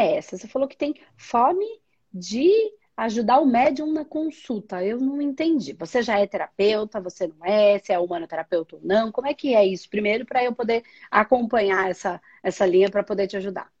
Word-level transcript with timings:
é 0.00 0.16
essa? 0.16 0.36
Você 0.36 0.48
falou 0.48 0.68
que 0.68 0.76
tem 0.76 0.94
fome 1.16 1.66
de 2.12 2.50
ajudar 2.96 3.40
o 3.40 3.46
médium 3.46 3.92
na 3.92 4.04
consulta. 4.04 4.84
Eu 4.84 4.98
não 4.98 5.22
entendi. 5.22 5.72
Você 5.72 6.02
já 6.02 6.18
é 6.18 6.26
terapeuta, 6.26 7.00
você 7.00 7.26
não 7.26 7.44
é, 7.44 7.78
se 7.78 7.92
é 7.92 7.98
humanoterapeuta 7.98 8.76
ou 8.76 8.82
não? 8.84 9.10
Como 9.10 9.26
é 9.26 9.32
que 9.32 9.54
é 9.54 9.64
isso? 9.64 9.88
Primeiro, 9.88 10.26
para 10.26 10.44
eu 10.44 10.54
poder 10.54 10.84
acompanhar 11.10 11.88
essa, 11.88 12.20
essa 12.42 12.66
linha 12.66 12.90
para 12.90 13.02
poder 13.02 13.26
te 13.26 13.36
ajudar. 13.36 13.72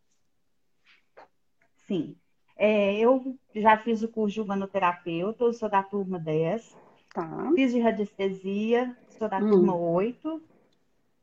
Sim. 1.86 2.16
É, 2.56 2.98
eu 2.98 3.38
já 3.54 3.76
fiz 3.76 4.02
o 4.02 4.08
curso 4.08 4.34
de 4.34 4.40
humanoterapeuta, 4.40 5.44
eu 5.44 5.52
sou 5.52 5.68
da 5.68 5.82
turma 5.82 6.18
10. 6.18 6.76
Tá. 7.12 7.52
Fiz 7.54 7.72
de 7.72 7.80
radiestesia, 7.80 8.96
sou 9.18 9.28
da 9.28 9.38
hum. 9.38 9.50
turma 9.50 9.74
8. 9.74 10.42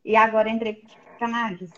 E 0.05 0.15
agora 0.15 0.49
entrei 0.49 0.75
com 0.75 0.87
canais. 1.19 1.71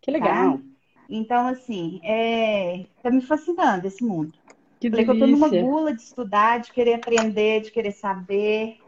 Que 0.00 0.10
legal. 0.10 0.58
Tá? 0.58 0.75
Então, 1.08 1.46
assim, 1.46 2.00
é, 2.02 2.84
tá 3.02 3.10
me 3.10 3.20
fascinando 3.20 3.86
esse 3.86 4.04
mundo. 4.04 4.32
Que 4.80 4.90
Falei 4.90 5.04
que 5.04 5.10
eu 5.10 5.18
tô 5.18 5.26
numa 5.26 5.48
gula 5.48 5.94
de 5.94 6.02
estudar, 6.02 6.60
de 6.60 6.72
querer 6.72 6.94
aprender, 6.94 7.62
de 7.62 7.70
querer 7.70 7.92
saber. 7.92 8.78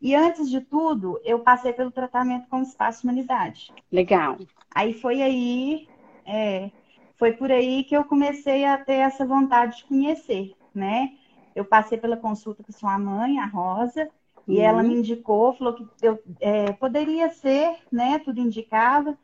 E 0.00 0.14
antes 0.14 0.50
de 0.50 0.60
tudo, 0.60 1.20
eu 1.24 1.38
passei 1.40 1.72
pelo 1.72 1.90
tratamento 1.90 2.48
com 2.48 2.62
espaço 2.62 3.04
humanidade. 3.04 3.72
Legal. 3.90 4.38
Aí 4.74 4.92
foi 4.92 5.22
aí, 5.22 5.88
é, 6.26 6.70
foi 7.16 7.32
por 7.32 7.50
aí 7.50 7.84
que 7.84 7.96
eu 7.96 8.04
comecei 8.04 8.64
a 8.64 8.76
ter 8.76 8.94
essa 8.94 9.24
vontade 9.24 9.78
de 9.78 9.84
conhecer, 9.84 10.54
né? 10.74 11.12
Eu 11.54 11.64
passei 11.64 11.96
pela 11.96 12.16
consulta 12.16 12.62
com 12.62 12.72
sua 12.72 12.98
mãe, 12.98 13.38
a 13.38 13.46
Rosa, 13.46 14.08
e 14.46 14.58
uhum. 14.58 14.62
ela 14.62 14.82
me 14.82 14.94
indicou, 14.94 15.54
falou 15.54 15.74
que 15.74 15.86
eu 16.02 16.22
é, 16.40 16.72
poderia 16.72 17.30
ser, 17.30 17.76
né? 17.90 18.18
Tudo 18.18 18.40
indicava, 18.40 19.16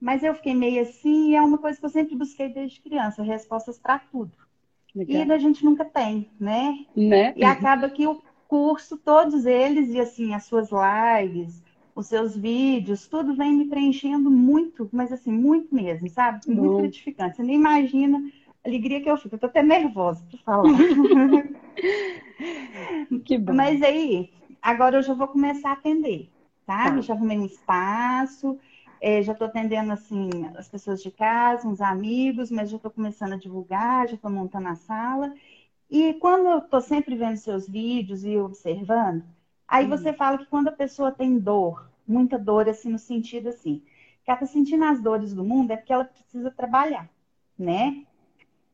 mas 0.00 0.22
eu 0.22 0.34
fiquei 0.34 0.54
meio 0.54 0.82
assim, 0.82 1.30
e 1.30 1.34
é 1.34 1.42
uma 1.42 1.58
coisa 1.58 1.78
que 1.78 1.84
eu 1.84 1.90
sempre 1.90 2.16
busquei 2.16 2.48
desde 2.48 2.80
criança, 2.80 3.22
respostas 3.22 3.78
para 3.78 3.98
tudo. 3.98 4.32
Legal. 4.94 5.26
E 5.26 5.32
a 5.32 5.38
gente 5.38 5.64
nunca 5.64 5.84
tem, 5.84 6.30
né? 6.38 6.86
né? 6.96 7.32
E 7.36 7.44
acaba 7.44 7.90
que 7.90 8.06
o 8.06 8.22
curso, 8.48 8.96
todos 8.96 9.44
eles, 9.44 9.90
e 9.90 10.00
assim, 10.00 10.34
as 10.34 10.44
suas 10.44 10.70
lives, 10.70 11.62
os 11.94 12.06
seus 12.06 12.36
vídeos, 12.36 13.06
tudo 13.06 13.34
vem 13.34 13.52
me 13.52 13.66
preenchendo 13.66 14.30
muito, 14.30 14.88
mas 14.92 15.12
assim, 15.12 15.32
muito 15.32 15.74
mesmo, 15.74 16.08
sabe? 16.08 16.48
Muito 16.48 16.76
Bom. 16.76 16.82
gratificante. 16.82 17.36
Você 17.36 17.42
nem 17.42 17.56
imagina 17.56 18.18
a 18.64 18.68
alegria 18.68 19.00
que 19.00 19.10
eu 19.10 19.16
fico. 19.16 19.34
Eu 19.34 19.38
tô 19.38 19.46
até 19.46 19.62
nervosa 19.62 20.24
para 20.30 20.40
falar. 20.40 20.78
que 23.24 23.38
bom. 23.38 23.52
Mas 23.52 23.82
aí, 23.82 24.30
agora 24.62 24.98
eu 24.98 25.02
já 25.02 25.12
vou 25.12 25.28
começar 25.28 25.70
a 25.70 25.72
atender, 25.72 26.30
sabe? 26.64 26.96
Tá. 26.96 27.02
Já 27.02 27.14
arrumei 27.14 27.38
um 27.38 27.46
espaço, 27.46 28.58
é, 29.00 29.22
já 29.22 29.32
estou 29.32 29.46
atendendo 29.46 29.92
assim 29.92 30.30
as 30.56 30.68
pessoas 30.68 31.02
de 31.02 31.10
casa, 31.10 31.68
uns 31.68 31.80
amigos, 31.80 32.50
mas 32.50 32.70
já 32.70 32.76
estou 32.76 32.90
começando 32.90 33.32
a 33.34 33.38
divulgar, 33.38 34.08
já 34.08 34.14
estou 34.14 34.30
montando 34.30 34.68
a 34.68 34.74
sala. 34.74 35.32
E 35.90 36.14
quando 36.14 36.48
eu 36.48 36.58
estou 36.58 36.80
sempre 36.80 37.16
vendo 37.16 37.36
seus 37.36 37.68
vídeos 37.68 38.24
e 38.24 38.36
observando, 38.36 39.24
aí 39.66 39.84
uhum. 39.84 39.90
você 39.90 40.12
fala 40.12 40.38
que 40.38 40.46
quando 40.46 40.68
a 40.68 40.72
pessoa 40.72 41.10
tem 41.10 41.38
dor, 41.38 41.90
muita 42.06 42.38
dor, 42.38 42.68
assim, 42.68 42.90
no 42.90 42.98
sentido 42.98 43.48
assim, 43.48 43.82
que 44.24 44.30
ela 44.30 44.40
está 44.40 44.46
sentindo 44.46 44.84
as 44.84 45.00
dores 45.00 45.34
do 45.34 45.44
mundo, 45.44 45.70
é 45.70 45.76
porque 45.76 45.92
ela 45.92 46.04
precisa 46.04 46.50
trabalhar, 46.50 47.08
né? 47.58 48.04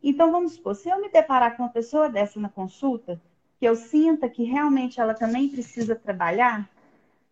Então, 0.03 0.31
vamos 0.31 0.53
supor, 0.53 0.75
se 0.75 0.89
eu 0.89 1.01
me 1.01 1.09
deparar 1.09 1.57
com 1.57 1.63
uma 1.63 1.69
pessoa 1.71 2.09
dessa 2.09 2.39
na 2.39 2.49
consulta, 2.49 3.21
que 3.59 3.65
eu 3.65 3.75
sinta 3.75 4.29
que 4.29 4.45
realmente 4.45 5.01
ela 5.01 5.15
também 5.15 5.49
precisa 5.49 5.95
trabalhar, 5.95 6.69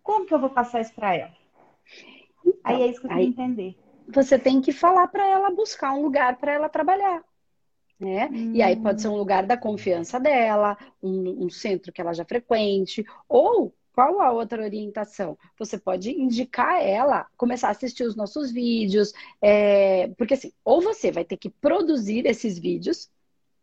como 0.03 0.25
que 0.25 0.33
eu 0.33 0.39
vou 0.39 0.51
passar 0.51 0.81
isso 0.81 0.95
para 0.95 1.15
ela? 1.15 1.33
Aí 2.65 2.83
é 2.83 2.87
isso 2.89 3.01
que 3.01 3.07
eu 3.07 3.11
queria 3.11 3.25
entender. 3.25 3.77
Você 4.09 4.39
tem 4.39 4.61
que 4.61 4.73
falar 4.73 5.09
para 5.09 5.27
ela 5.27 5.51
buscar 5.51 5.93
um 5.93 6.03
lugar 6.03 6.37
para 6.37 6.53
ela 6.53 6.69
trabalhar. 6.69 7.23
Né? 7.99 8.29
Hum. 8.33 8.53
E 8.55 8.63
aí 8.63 8.77
pode 8.77 9.01
ser 9.01 9.09
um 9.09 9.17
lugar 9.17 9.47
da 9.47 9.57
confiança 9.57 10.19
dela, 10.19 10.77
um, 11.03 11.45
um 11.45 11.51
centro 11.51 11.93
que 11.93 12.01
ela 12.01 12.13
já 12.13 12.25
frequente, 12.25 13.05
ou 13.29 13.73
qual 13.93 14.21
a 14.21 14.33
outra 14.33 14.63
orientação? 14.63 15.39
Você 15.59 15.79
pode 15.79 16.11
indicar 16.11 16.83
ela 16.83 17.27
começar 17.37 17.69
a 17.69 17.73
assistir 17.73 18.05
os 18.05 18.17
nossos 18.17 18.51
vídeos, 18.51 19.13
é, 19.41 20.09
porque 20.17 20.35
assim, 20.35 20.53
ou 20.65 20.81
você 20.81 21.13
vai 21.13 21.25
ter 21.25 21.37
que 21.37 21.51
produzir 21.51 22.27
esses 22.27 22.59
vídeos, 22.59 23.11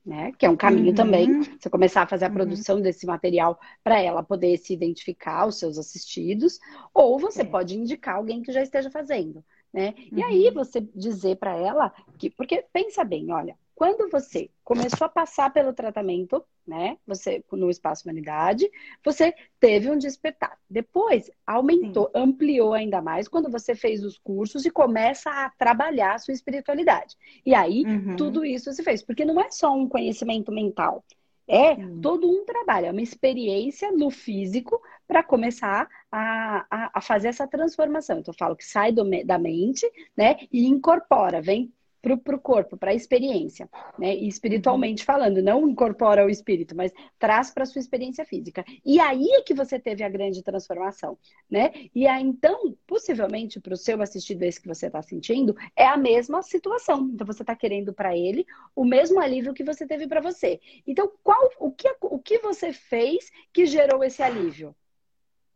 né? 0.05 0.31
Que 0.37 0.45
é 0.45 0.49
um 0.49 0.55
caminho 0.55 0.89
uhum. 0.89 0.95
também. 0.95 1.43
Você 1.59 1.69
começar 1.69 2.03
a 2.03 2.07
fazer 2.07 2.25
a 2.25 2.27
uhum. 2.27 2.33
produção 2.33 2.81
desse 2.81 3.05
material 3.05 3.59
para 3.83 4.01
ela 4.01 4.23
poder 4.23 4.57
se 4.57 4.73
identificar 4.73 5.45
os 5.45 5.57
seus 5.59 5.77
assistidos, 5.77 6.59
ou 6.93 7.19
você 7.19 7.41
é. 7.41 7.45
pode 7.45 7.77
indicar 7.77 8.15
alguém 8.15 8.41
que 8.41 8.51
já 8.51 8.61
esteja 8.61 8.89
fazendo, 8.89 9.43
né? 9.73 9.93
Uhum. 10.11 10.19
E 10.19 10.23
aí 10.23 10.47
uhum. 10.47 10.53
você 10.53 10.81
dizer 10.95 11.37
para 11.37 11.55
ela 11.55 11.93
que, 12.17 12.29
porque 12.29 12.65
pensa 12.73 13.03
bem, 13.03 13.31
olha, 13.31 13.55
quando 13.79 14.09
você 14.11 14.49
começou 14.61 15.05
a 15.05 15.09
passar 15.09 15.53
pelo 15.53 15.71
tratamento, 15.71 16.43
né? 16.67 16.97
Você 17.07 17.41
no 17.49 17.69
espaço 17.69 18.03
humanidade, 18.03 18.69
você 19.01 19.33
teve 19.57 19.89
um 19.89 19.97
despertar. 19.97 20.57
Depois 20.69 21.31
aumentou, 21.47 22.11
Sim. 22.13 22.21
ampliou 22.21 22.73
ainda 22.73 23.01
mais 23.01 23.29
quando 23.29 23.49
você 23.49 23.73
fez 23.73 24.03
os 24.03 24.17
cursos 24.17 24.65
e 24.65 24.69
começa 24.69 25.29
a 25.29 25.49
trabalhar 25.51 26.15
a 26.15 26.17
sua 26.17 26.33
espiritualidade. 26.33 27.15
E 27.45 27.55
aí 27.55 27.85
uhum. 27.85 28.17
tudo 28.17 28.43
isso 28.43 28.69
se 28.73 28.83
fez, 28.83 29.01
porque 29.01 29.23
não 29.23 29.39
é 29.39 29.49
só 29.49 29.73
um 29.73 29.87
conhecimento 29.87 30.51
mental. 30.51 31.01
É 31.47 31.77
todo 32.01 32.29
um 32.29 32.43
trabalho, 32.43 32.87
é 32.87 32.91
uma 32.91 33.01
experiência 33.01 33.93
no 33.93 34.11
físico 34.11 34.81
para 35.07 35.23
começar 35.23 35.87
a, 36.11 36.65
a, 36.69 36.91
a, 36.95 37.01
fazer 37.01 37.29
essa 37.29 37.47
transformação. 37.47 38.19
Então, 38.19 38.33
eu 38.33 38.37
falo 38.37 38.57
que 38.57 38.65
sai 38.65 38.91
do, 38.91 39.03
da 39.25 39.39
mente, 39.39 39.89
né, 40.15 40.35
e 40.51 40.67
incorpora, 40.67 41.41
vem 41.41 41.73
para 42.01 42.35
o 42.35 42.39
corpo, 42.39 42.77
para 42.77 42.91
a 42.91 42.93
experiência, 42.95 43.69
né? 43.97 44.15
E 44.15 44.27
espiritualmente 44.27 45.03
falando, 45.03 45.41
não 45.41 45.67
incorpora 45.67 46.25
o 46.25 46.29
espírito, 46.29 46.75
mas 46.75 46.91
traz 47.17 47.51
para 47.51 47.63
a 47.63 47.65
sua 47.65 47.79
experiência 47.79 48.25
física. 48.25 48.63
E 48.85 48.99
aí 48.99 49.27
é 49.33 49.41
que 49.41 49.53
você 49.53 49.79
teve 49.79 50.03
a 50.03 50.09
grande 50.09 50.41
transformação, 50.41 51.17
né? 51.49 51.71
E 51.93 52.07
aí, 52.07 52.23
então, 52.23 52.75
possivelmente, 52.87 53.59
para 53.59 53.73
o 53.73 53.77
seu 53.77 54.01
assistido 54.01 54.43
esse 54.43 54.61
que 54.61 54.67
você 54.67 54.87
está 54.87 55.01
sentindo, 55.01 55.55
é 55.75 55.85
a 55.85 55.97
mesma 55.97 56.41
situação. 56.41 57.09
Então, 57.13 57.27
você 57.27 57.43
está 57.43 57.55
querendo 57.55 57.93
para 57.93 58.15
ele 58.15 58.45
o 58.75 58.85
mesmo 58.85 59.19
alívio 59.19 59.53
que 59.53 59.63
você 59.63 59.85
teve 59.85 60.07
para 60.07 60.21
você. 60.21 60.59
Então, 60.85 61.11
qual, 61.23 61.49
o, 61.59 61.71
que, 61.71 61.93
o 62.01 62.19
que 62.19 62.39
você 62.39 62.71
fez 62.71 63.29
que 63.51 63.65
gerou 63.65 64.03
esse 64.03 64.21
alívio? 64.23 64.75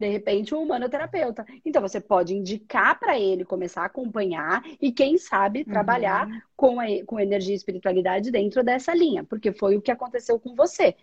De 0.03 0.09
repente, 0.09 0.53
um 0.53 0.61
humanoterapeuta. 0.61 1.45
Então, 1.63 1.81
você 1.81 2.01
pode 2.01 2.35
indicar 2.35 2.99
para 2.99 3.17
ele 3.17 3.45
começar 3.45 3.83
a 3.83 3.85
acompanhar 3.85 4.61
e, 4.81 4.91
quem 4.91 5.17
sabe, 5.17 5.59
uhum. 5.59 5.65
trabalhar 5.65 6.27
uhum. 6.27 6.41
com, 6.55 6.79
a, 6.79 6.85
com 7.05 7.19
energia 7.19 7.53
e 7.53 7.57
espiritualidade 7.57 8.29
dentro 8.29 8.63
dessa 8.63 8.93
linha, 8.93 9.23
porque 9.23 9.53
foi 9.53 9.77
o 9.77 9.81
que 9.81 9.91
aconteceu 9.91 10.37
com 10.37 10.55
você. 10.55 10.95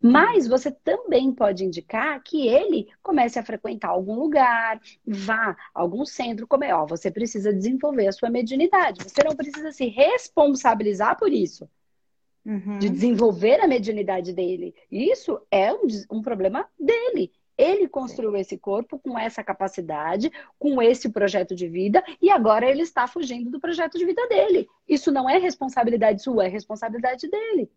Mas 0.00 0.46
você 0.46 0.70
também 0.70 1.30
pode 1.32 1.64
indicar 1.64 2.22
que 2.22 2.48
ele 2.48 2.88
comece 3.02 3.38
a 3.38 3.44
frequentar 3.44 3.88
algum 3.88 4.14
lugar, 4.14 4.80
vá 5.06 5.56
a 5.74 5.80
algum 5.80 6.06
centro, 6.06 6.46
como 6.46 6.64
é, 6.64 6.74
ó, 6.74 6.86
você 6.86 7.10
precisa 7.10 7.52
desenvolver 7.52 8.06
a 8.06 8.12
sua 8.12 8.30
mediunidade. 8.30 9.02
Você 9.04 9.22
não 9.22 9.36
precisa 9.36 9.72
se 9.72 9.88
responsabilizar 9.88 11.18
por 11.18 11.30
isso. 11.32 11.68
Uhum. 12.46 12.78
De 12.78 12.88
desenvolver 12.88 13.60
a 13.60 13.68
mediunidade 13.68 14.32
dele. 14.32 14.74
Isso 14.90 15.38
é 15.50 15.70
um, 15.70 15.86
um 16.10 16.22
problema 16.22 16.66
dele. 16.80 17.30
Ele 17.58 17.88
construiu 17.88 18.36
esse 18.36 18.56
corpo 18.56 18.98
com 19.00 19.18
essa 19.18 19.42
capacidade, 19.42 20.30
com 20.58 20.80
esse 20.80 21.08
projeto 21.10 21.56
de 21.56 21.68
vida, 21.68 22.02
e 22.22 22.30
agora 22.30 22.70
ele 22.70 22.82
está 22.82 23.06
fugindo 23.08 23.50
do 23.50 23.60
projeto 23.60 23.98
de 23.98 24.06
vida 24.06 24.26
dele. 24.28 24.68
Isso 24.88 25.10
não 25.10 25.28
é 25.28 25.38
responsabilidade 25.38 26.22
sua, 26.22 26.46
é 26.46 26.48
responsabilidade 26.48 27.28
dele. 27.28 27.68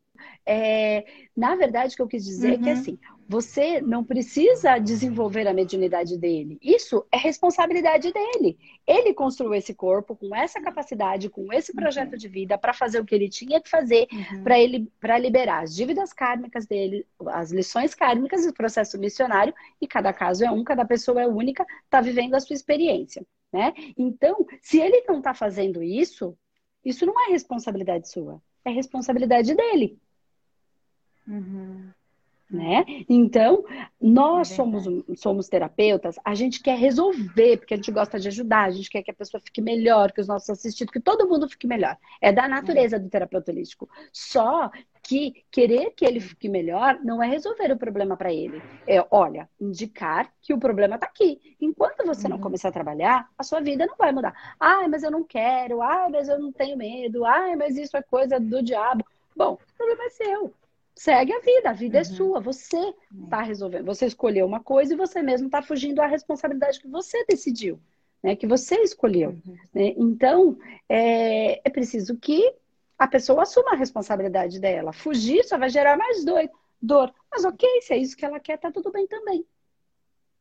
É, 0.46 1.06
na 1.36 1.56
verdade, 1.56 1.94
o 1.94 1.96
que 1.96 2.02
eu 2.02 2.08
quis 2.08 2.26
dizer 2.26 2.50
uhum. 2.50 2.54
é 2.54 2.58
que 2.58 2.70
uhum. 2.70 2.74
assim, 2.74 3.00
você 3.28 3.80
não 3.80 4.04
precisa 4.04 4.78
desenvolver 4.78 5.48
a 5.48 5.54
mediunidade 5.54 6.18
dele. 6.18 6.58
Isso 6.62 7.06
é 7.12 7.18
responsabilidade 7.18 8.12
dele. 8.12 8.58
Ele 8.86 9.13
construiu 9.13 9.54
esse 9.54 9.74
corpo 9.74 10.16
com 10.16 10.36
essa 10.36 10.60
capacidade, 10.60 11.30
com 11.30 11.54
esse 11.54 11.74
projeto 11.74 12.18
de 12.18 12.28
vida 12.28 12.58
para 12.58 12.74
fazer 12.74 13.00
o 13.00 13.06
que 13.06 13.16
ele 13.16 13.30
tinha 13.30 13.62
que 13.62 13.69
fazer 13.69 14.08
uhum. 14.12 14.44
para 14.44 14.60
ele 14.60 14.92
para 15.00 15.18
liberar 15.18 15.63
as 15.63 15.74
dívidas 15.74 16.12
kármicas 16.12 16.66
dele, 16.66 17.06
as 17.28 17.52
lições 17.52 17.96
kármicas 17.96 18.46
do 18.46 18.54
processo 18.54 19.00
missionário. 19.00 19.54
E 19.80 19.88
cada 19.88 20.12
caso 20.12 20.44
é 20.44 20.52
um, 20.52 20.64
cada 20.64 20.84
pessoa 20.84 21.22
é 21.22 21.28
única, 21.28 21.66
está 21.86 22.02
vivendo 22.02 22.36
a 22.36 22.40
sua 22.40 22.56
experiência, 22.56 23.25
né? 23.54 23.74
Então, 23.98 24.46
se 24.62 24.80
ele 24.80 25.04
não 25.07 25.19
está 25.19 25.34
fazendo 25.34 25.81
isso, 25.81 26.38
isso 26.84 27.06
não 27.06 27.14
é 27.28 27.31
responsabilidade 27.31 28.10
sua, 28.10 28.42
é 28.66 28.69
responsabilidade 28.69 29.56
dele. 29.56 29.98
Uhum 31.28 31.92
né? 32.52 32.84
Então, 33.08 33.63
nós 34.00 34.52
é 34.52 34.56
somos, 34.56 34.86
somos 35.16 35.48
terapeutas, 35.48 36.18
a 36.24 36.36
gente 36.36 36.62
quer 36.62 36.78
resolver, 36.78 37.58
porque 37.58 37.74
a 37.74 37.78
gente 37.78 37.92
gosta 37.92 38.19
de 38.19 38.28
ajudar, 38.28 38.66
a 38.66 38.72
gente 38.72 38.90
quer 38.90 39.02
que 39.02 39.12
a 39.12 39.13
pessoa 39.13 39.40
fique 39.40 39.62
melhor, 39.62 40.12
que 40.12 40.19
os 40.19 40.28
nossos 40.28 40.50
assistidos, 40.50 40.92
que 40.92 41.00
todo 41.00 41.28
mundo 41.28 41.48
fique 41.48 41.66
melhor. 41.66 41.98
É 42.19 42.31
da 42.31 42.48
natureza 42.48 42.98
é. 42.98 43.00
do 43.00 43.10
terapeuta 43.10 43.52
holístico. 43.52 43.90
Só 44.12 44.69
que 45.12 45.44
querer 45.52 45.92
que 45.92 46.06
ele 46.06 46.22
fique 46.22 46.48
melhor 46.48 46.98
não 47.04 47.22
é 47.22 47.28
resolver 47.28 47.69
o 47.69 47.78
problema 47.78 48.16
para 48.16 48.31
ele. 48.31 48.62
É, 48.88 49.06
olha, 49.12 49.50
indicar 49.60 50.31
que 50.42 50.54
o 50.54 50.58
problema 50.58 50.96
está 50.96 51.06
aqui. 51.06 51.58
Enquanto 51.60 52.06
você 52.06 52.30
não 52.30 52.38
uhum. 52.38 52.44
começar 52.44 52.69
a 52.69 52.72
trabalhar, 52.72 53.30
a 53.38 53.44
sua 53.44 53.60
vida 53.60 53.86
não 53.86 53.98
vai 53.98 54.13
mudar. 54.13 54.34
Ah, 54.58 54.88
mas 54.88 55.04
eu 55.04 55.12
não 55.12 55.25
quero. 55.25 55.81
Ah, 55.81 56.08
mas 56.10 56.30
eu 56.30 56.40
não 56.40 56.50
tenho 56.54 56.78
medo. 56.78 57.25
Ah, 57.25 57.54
mas 57.58 57.75
isso 57.75 57.98
é 57.98 58.02
coisa 58.02 58.40
do 58.40 58.63
diabo. 58.63 59.06
Bom, 59.36 59.56
o 59.56 59.78
problema 59.78 60.06
é 60.06 60.10
seu. 60.12 60.54
Segue 60.96 61.34
a 61.34 61.40
vida, 61.40 61.69
a 61.72 61.74
vida 61.74 61.98
é 61.98 62.04
uhum. 62.04 62.07
é 62.07 62.16
sua, 62.16 62.40
você 62.40 62.94
está 63.22 63.42
resolvendo. 63.42 63.86
Você 63.88 64.06
escolheu 64.06 64.46
uma 64.46 64.62
coisa 64.62 64.94
e 64.94 64.98
você 64.98 65.22
mesmo 65.22 65.48
está 65.48 65.62
fugindo 65.62 66.02
à 66.02 66.06
responsabilidade 66.06 66.80
que 66.80 66.88
você 66.88 67.25
decidiu, 67.25 67.78
né? 68.24 68.34
Que 68.38 68.48
você 68.48 68.75
escolheu. 68.75 69.31
Uhum. 69.46 69.57
Né? 69.74 69.94
Então, 69.98 70.57
é, 70.88 71.60
é 71.68 71.69
preciso 71.69 72.16
que 72.16 72.54
a 73.01 73.07
pessoa 73.07 73.42
assuma 73.42 73.71
a 73.71 73.75
responsabilidade 73.75 74.59
dela. 74.59 74.94
Fugir 74.94 75.44
só 75.44 75.57
vai 75.57 75.71
gerar 75.71 75.98
mais 75.98 76.24
dor. 76.24 76.48
dor. 76.80 77.12
Mas 77.31 77.44
ok, 77.44 77.68
se 77.81 77.95
é 77.95 77.98
isso 77.98 78.15
que 78.15 78.24
ela 78.24 78.39
quer, 78.39 78.59
tá 78.59 78.71
tudo 78.71 78.92
bem 78.92 79.07
também. 79.07 79.44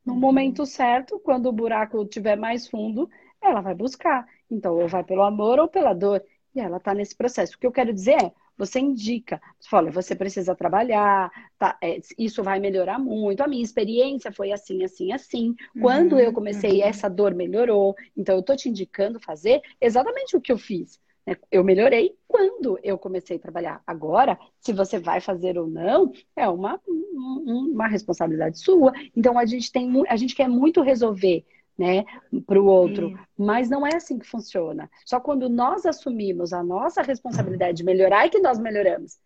No 0.05 0.13
uhum. 0.13 0.19
momento 0.19 0.63
certo, 0.63 1.17
quando 1.17 1.47
o 1.47 1.51
buraco 1.51 2.05
tiver 2.05 2.35
mais 2.35 2.67
fundo, 2.67 3.09
ela 3.41 3.61
vai 3.61 3.73
buscar. 3.73 4.27
Então, 4.47 4.77
ou 4.77 4.87
vai 4.87 5.03
pelo 5.03 5.23
amor 5.23 5.57
ou 5.57 5.67
pela 5.67 5.91
dor. 5.91 6.23
E 6.53 6.59
ela 6.59 6.77
está 6.77 6.93
nesse 6.93 7.15
processo. 7.15 7.55
O 7.55 7.57
que 7.57 7.65
eu 7.65 7.71
quero 7.71 7.91
dizer 7.91 8.21
é, 8.21 8.31
você 8.55 8.79
indica, 8.79 9.41
você 9.59 9.67
fala, 9.67 9.89
você 9.89 10.15
precisa 10.15 10.53
trabalhar, 10.53 11.31
tá, 11.57 11.75
é, 11.81 11.99
isso 12.15 12.43
vai 12.43 12.59
melhorar 12.59 12.99
muito. 12.99 13.41
A 13.41 13.47
minha 13.47 13.63
experiência 13.63 14.31
foi 14.31 14.51
assim, 14.51 14.83
assim, 14.83 15.11
assim. 15.11 15.55
Quando 15.81 16.13
uhum, 16.13 16.19
eu 16.19 16.31
comecei, 16.31 16.81
uhum. 16.81 16.87
essa 16.87 17.09
dor 17.09 17.33
melhorou. 17.33 17.95
Então, 18.15 18.35
eu 18.35 18.41
estou 18.41 18.55
te 18.55 18.69
indicando 18.69 19.19
fazer 19.19 19.63
exatamente 19.81 20.37
o 20.37 20.41
que 20.41 20.51
eu 20.51 20.59
fiz. 20.59 20.99
Né? 21.25 21.35
Eu 21.51 21.63
melhorei 21.63 22.15
quando 22.27 22.79
eu 22.83 22.97
comecei 22.97 23.37
a 23.37 23.39
trabalhar. 23.39 23.81
Agora, 23.85 24.39
se 24.59 24.73
você 24.73 24.99
vai 24.99 25.21
fazer 25.21 25.57
ou 25.57 25.67
não, 25.67 26.11
é 26.35 26.47
uma, 26.47 26.79
uma 26.85 27.87
responsabilidade 27.87 28.59
sua. 28.59 28.93
Então, 29.15 29.37
a 29.37 29.45
gente 29.45 29.71
tem, 29.71 30.03
a 30.07 30.15
gente 30.15 30.35
quer 30.35 30.47
muito 30.47 30.81
resolver 30.81 31.45
né, 31.77 32.05
para 32.45 32.61
o 32.61 32.65
outro. 32.65 33.09
Sim. 33.09 33.17
Mas 33.37 33.69
não 33.69 33.85
é 33.85 33.95
assim 33.95 34.19
que 34.19 34.27
funciona. 34.27 34.89
Só 35.05 35.19
quando 35.19 35.49
nós 35.49 35.85
assumimos 35.85 36.53
a 36.53 36.63
nossa 36.63 37.01
responsabilidade 37.01 37.77
de 37.77 37.83
melhorar 37.83 38.25
é 38.25 38.29
que 38.29 38.39
nós 38.39 38.59
melhoramos. 38.59 39.19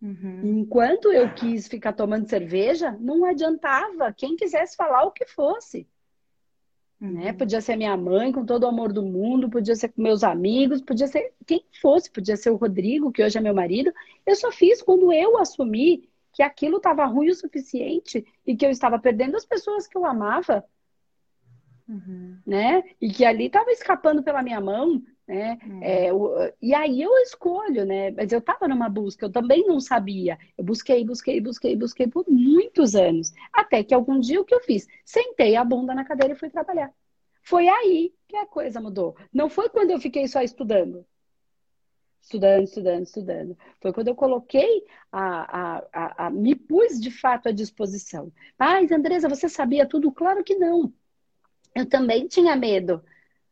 Uhum. 0.00 0.40
Enquanto 0.42 1.12
eu 1.12 1.32
quis 1.32 1.68
ficar 1.68 1.92
tomando 1.92 2.28
cerveja, 2.28 2.96
não 3.00 3.24
adiantava. 3.24 4.12
Quem 4.12 4.34
quisesse 4.34 4.76
falar 4.76 5.04
o 5.04 5.12
que 5.12 5.24
fosse. 5.26 5.86
Né? 7.10 7.32
Podia 7.32 7.60
ser 7.60 7.76
minha 7.76 7.96
mãe, 7.96 8.30
com 8.30 8.46
todo 8.46 8.62
o 8.62 8.68
amor 8.68 8.92
do 8.92 9.02
mundo, 9.02 9.50
podia 9.50 9.74
ser 9.74 9.88
com 9.88 10.00
meus 10.00 10.22
amigos, 10.22 10.80
podia 10.80 11.08
ser 11.08 11.32
quem 11.44 11.64
fosse, 11.80 12.10
podia 12.10 12.36
ser 12.36 12.50
o 12.50 12.56
Rodrigo, 12.56 13.10
que 13.10 13.24
hoje 13.24 13.36
é 13.36 13.40
meu 13.40 13.54
marido. 13.54 13.92
Eu 14.24 14.36
só 14.36 14.52
fiz 14.52 14.80
quando 14.80 15.12
eu 15.12 15.36
assumi 15.38 16.08
que 16.32 16.42
aquilo 16.42 16.76
estava 16.76 17.04
ruim 17.04 17.28
o 17.28 17.34
suficiente 17.34 18.24
e 18.46 18.56
que 18.56 18.64
eu 18.64 18.70
estava 18.70 18.98
perdendo 18.98 19.36
as 19.36 19.44
pessoas 19.44 19.86
que 19.86 19.98
eu 19.98 20.06
amava 20.06 20.64
Uhum. 21.88 22.38
Né? 22.46 22.82
E 23.00 23.10
que 23.10 23.24
ali 23.24 23.46
estava 23.46 23.70
escapando 23.70 24.22
pela 24.22 24.42
minha 24.42 24.60
mão, 24.60 25.02
né? 25.32 25.58
Uhum. 25.64 25.82
É, 25.82 26.12
o, 26.12 26.52
e 26.60 26.74
aí 26.74 27.00
eu 27.00 27.10
escolho, 27.18 27.86
né? 27.86 28.10
Mas 28.10 28.30
eu 28.32 28.38
estava 28.38 28.68
numa 28.68 28.88
busca, 28.88 29.24
eu 29.24 29.32
também 29.32 29.66
não 29.66 29.80
sabia. 29.80 30.38
Eu 30.58 30.64
busquei, 30.64 31.02
busquei, 31.04 31.40
busquei, 31.40 31.74
busquei 31.74 32.06
por 32.06 32.26
muitos 32.28 32.94
anos. 32.94 33.32
Até 33.50 33.82
que 33.82 33.94
algum 33.94 34.20
dia 34.20 34.40
o 34.40 34.44
que 34.44 34.54
eu 34.54 34.60
fiz? 34.60 34.86
Sentei 35.04 35.56
a 35.56 35.64
bunda 35.64 35.94
na 35.94 36.04
cadeira 36.04 36.34
e 36.34 36.36
fui 36.36 36.50
trabalhar. 36.50 36.92
Foi 37.42 37.66
aí 37.66 38.12
que 38.28 38.36
a 38.36 38.46
coisa 38.46 38.78
mudou. 38.78 39.16
Não 39.32 39.48
foi 39.48 39.70
quando 39.70 39.90
eu 39.90 39.98
fiquei 39.98 40.28
só 40.28 40.42
estudando. 40.42 41.06
Estudando, 42.20 42.64
estudando, 42.64 43.02
estudando. 43.02 43.58
Foi 43.80 43.92
quando 43.92 44.08
eu 44.08 44.14
coloquei 44.14 44.84
a, 45.10 45.78
a, 45.78 45.84
a, 45.92 46.26
a 46.26 46.30
me 46.30 46.54
pus 46.54 47.00
de 47.00 47.10
fato 47.10 47.48
à 47.48 47.52
disposição. 47.52 48.30
Mas, 48.58 48.92
Andresa, 48.92 49.30
você 49.30 49.48
sabia 49.48 49.86
tudo? 49.86 50.12
Claro 50.12 50.44
que 50.44 50.54
não 50.54 50.92
eu 51.74 51.86
também 51.86 52.28
tinha 52.28 52.54
medo. 52.54 53.02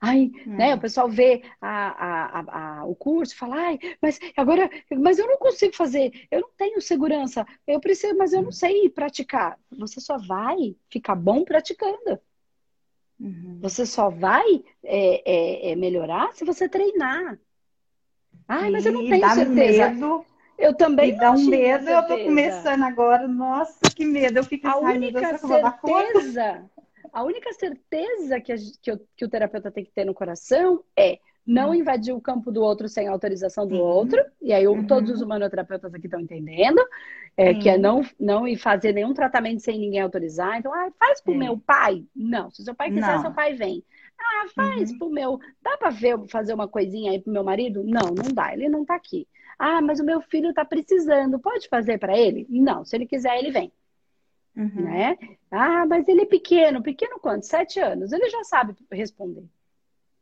Ai, 0.00 0.30
hum. 0.46 0.56
né? 0.56 0.74
O 0.74 0.80
pessoal 0.80 1.08
vê 1.10 1.42
a, 1.60 2.40
a, 2.40 2.78
a, 2.80 2.84
o 2.86 2.94
curso 2.94 3.34
e 3.34 3.36
fala, 3.36 3.56
ai, 3.56 3.78
mas 4.00 4.18
agora, 4.34 4.70
mas 4.96 5.18
eu 5.18 5.26
não 5.26 5.36
consigo 5.36 5.76
fazer, 5.76 6.26
eu 6.30 6.40
não 6.40 6.48
tenho 6.56 6.80
segurança, 6.80 7.46
eu 7.66 7.78
preciso, 7.78 8.16
mas 8.16 8.32
eu 8.32 8.40
não 8.40 8.50
sei 8.50 8.88
praticar. 8.88 9.58
Você 9.70 10.00
só 10.00 10.16
vai 10.16 10.74
ficar 10.88 11.14
bom 11.14 11.44
praticando. 11.44 12.18
Uhum. 13.20 13.58
Você 13.60 13.84
só 13.84 14.08
vai 14.08 14.64
é, 14.82 15.30
é, 15.30 15.72
é, 15.72 15.76
melhorar 15.76 16.32
se 16.32 16.44
você 16.46 16.66
treinar. 16.66 17.38
Ai, 18.48 18.70
mas 18.70 18.86
eu 18.86 18.92
não 18.92 19.06
tenho 19.06 19.28
certeza. 19.34 19.90
Medo. 19.90 20.24
Eu 20.58 20.74
também. 20.74 21.12
Me 21.12 21.18
dá 21.18 21.30
um 21.32 21.46
medo, 21.46 21.84
certeza. 21.84 21.90
eu 21.90 22.06
tô 22.06 22.24
começando 22.24 22.82
agora. 22.82 23.28
Nossa, 23.28 23.90
que 23.94 24.04
medo. 24.04 24.38
Eu 24.38 24.44
fico 24.44 24.66
a 24.66 24.78
única 24.78 25.36
certeza 25.38 26.70
a 27.12 27.22
única 27.22 27.52
certeza 27.52 28.40
que, 28.40 28.52
a, 28.52 28.56
que, 28.82 28.92
o, 28.92 29.00
que, 29.16 29.24
o, 29.24 29.28
terapeuta 29.28 29.70
tem 29.70 29.84
que 29.84 29.92
ter 29.92 30.04
no 30.04 30.14
coração 30.14 30.82
é 30.96 31.18
não 31.46 31.68
uhum. 31.68 31.74
invadir 31.74 32.14
o 32.14 32.20
campo 32.20 32.52
do 32.52 32.62
outro 32.62 32.88
sem 32.88 33.08
autorização 33.08 33.66
do 33.66 33.76
uhum. 33.76 33.82
outro. 33.82 34.24
E 34.40 34.52
aí 34.52 34.66
uhum. 34.66 34.86
todos 34.86 35.10
os 35.10 35.20
humanoterapeutas 35.20 35.92
aqui 35.94 36.06
estão 36.06 36.20
entendendo. 36.20 36.80
É, 37.36 37.54
que 37.54 37.68
é 37.68 37.78
não, 37.78 38.02
não 38.18 38.46
ir 38.46 38.56
fazer 38.56 38.92
nenhum 38.92 39.14
tratamento 39.14 39.60
sem 39.60 39.78
ninguém 39.78 40.00
autorizar. 40.00 40.58
Então, 40.58 40.74
ah, 40.74 40.90
faz 40.98 41.20
pro 41.20 41.34
meu 41.34 41.58
pai? 41.58 42.04
Não. 42.14 42.50
Se 42.50 42.62
seu 42.62 42.74
pai 42.74 42.90
quiser, 42.90 43.14
não. 43.14 43.22
seu 43.22 43.32
pai 43.32 43.54
vem. 43.54 43.82
Ah, 44.18 44.46
faz 44.54 44.90
uhum. 44.90 44.98
pro 44.98 45.10
meu. 45.10 45.40
Dá 45.62 45.76
para 45.78 45.90
ver 45.90 46.18
fazer 46.28 46.52
uma 46.52 46.68
coisinha 46.68 47.12
aí 47.12 47.20
pro 47.20 47.32
meu 47.32 47.42
marido? 47.42 47.82
Não, 47.82 48.10
não 48.14 48.32
dá. 48.34 48.52
Ele 48.52 48.68
não 48.68 48.84
tá 48.84 48.94
aqui. 48.94 49.26
Ah, 49.58 49.80
mas 49.80 50.00
o 50.00 50.04
meu 50.04 50.20
filho 50.20 50.52
tá 50.52 50.64
precisando. 50.64 51.38
Pode 51.38 51.68
fazer 51.68 51.98
para 51.98 52.16
ele? 52.16 52.46
Não. 52.48 52.84
Se 52.84 52.96
ele 52.96 53.06
quiser, 53.06 53.38
ele 53.38 53.50
vem. 53.50 53.72
Uhum. 54.56 54.82
Né? 54.82 55.16
Ah, 55.50 55.86
mas 55.86 56.06
ele 56.08 56.22
é 56.22 56.26
pequeno. 56.26 56.82
Pequeno 56.82 57.18
quanto? 57.20 57.46
Sete 57.46 57.80
anos. 57.80 58.12
Ele 58.12 58.28
já 58.28 58.44
sabe 58.44 58.74
responder 58.90 59.44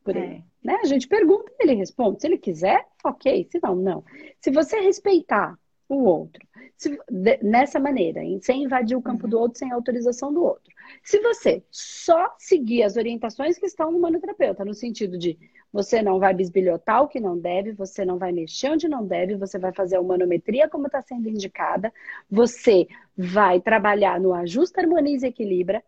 por 0.04 0.16
é. 0.16 0.20
ele. 0.20 0.44
Né? 0.62 0.78
A 0.82 0.86
gente 0.86 1.08
pergunta 1.08 1.50
e 1.58 1.64
ele 1.64 1.74
responde. 1.74 2.20
Se 2.20 2.26
ele 2.26 2.38
quiser, 2.38 2.86
ok. 3.04 3.48
Se 3.50 3.60
não, 3.62 3.74
não. 3.74 4.04
Se 4.40 4.50
você 4.50 4.80
respeitar 4.80 5.58
o 5.88 6.04
outro, 6.04 6.46
se, 6.76 6.98
nessa 7.42 7.80
maneira, 7.80 8.20
sem 8.42 8.64
invadir 8.64 8.96
o 8.96 9.02
campo 9.02 9.24
uhum. 9.24 9.30
do 9.30 9.38
outro, 9.38 9.58
sem 9.58 9.72
autorização 9.72 10.32
do 10.32 10.42
outro. 10.42 10.72
Se 11.02 11.20
você 11.20 11.62
só 11.70 12.34
seguir 12.38 12.82
as 12.82 12.96
orientações 12.96 13.58
que 13.58 13.66
estão 13.66 13.90
no 13.90 14.00
manoterapeuta, 14.00 14.64
no 14.64 14.74
sentido 14.74 15.18
de 15.18 15.38
você 15.72 16.02
não 16.02 16.18
vai 16.18 16.34
bisbilhotar 16.34 17.02
o 17.02 17.08
que 17.08 17.20
não 17.20 17.38
deve, 17.38 17.72
você 17.72 18.04
não 18.04 18.18
vai 18.18 18.32
mexer 18.32 18.70
onde 18.70 18.88
não 18.88 19.06
deve, 19.06 19.36
você 19.36 19.58
vai 19.58 19.72
fazer 19.72 19.96
a 19.96 20.02
manometria 20.02 20.68
como 20.68 20.86
está 20.86 21.02
sendo 21.02 21.28
indicada, 21.28 21.92
você 22.30 22.86
vai 23.16 23.60
trabalhar 23.60 24.20
no 24.20 24.32
ajuste, 24.32 24.80
harmoniza 24.80 25.26
e 25.26 25.30
equilibra, 25.30 25.82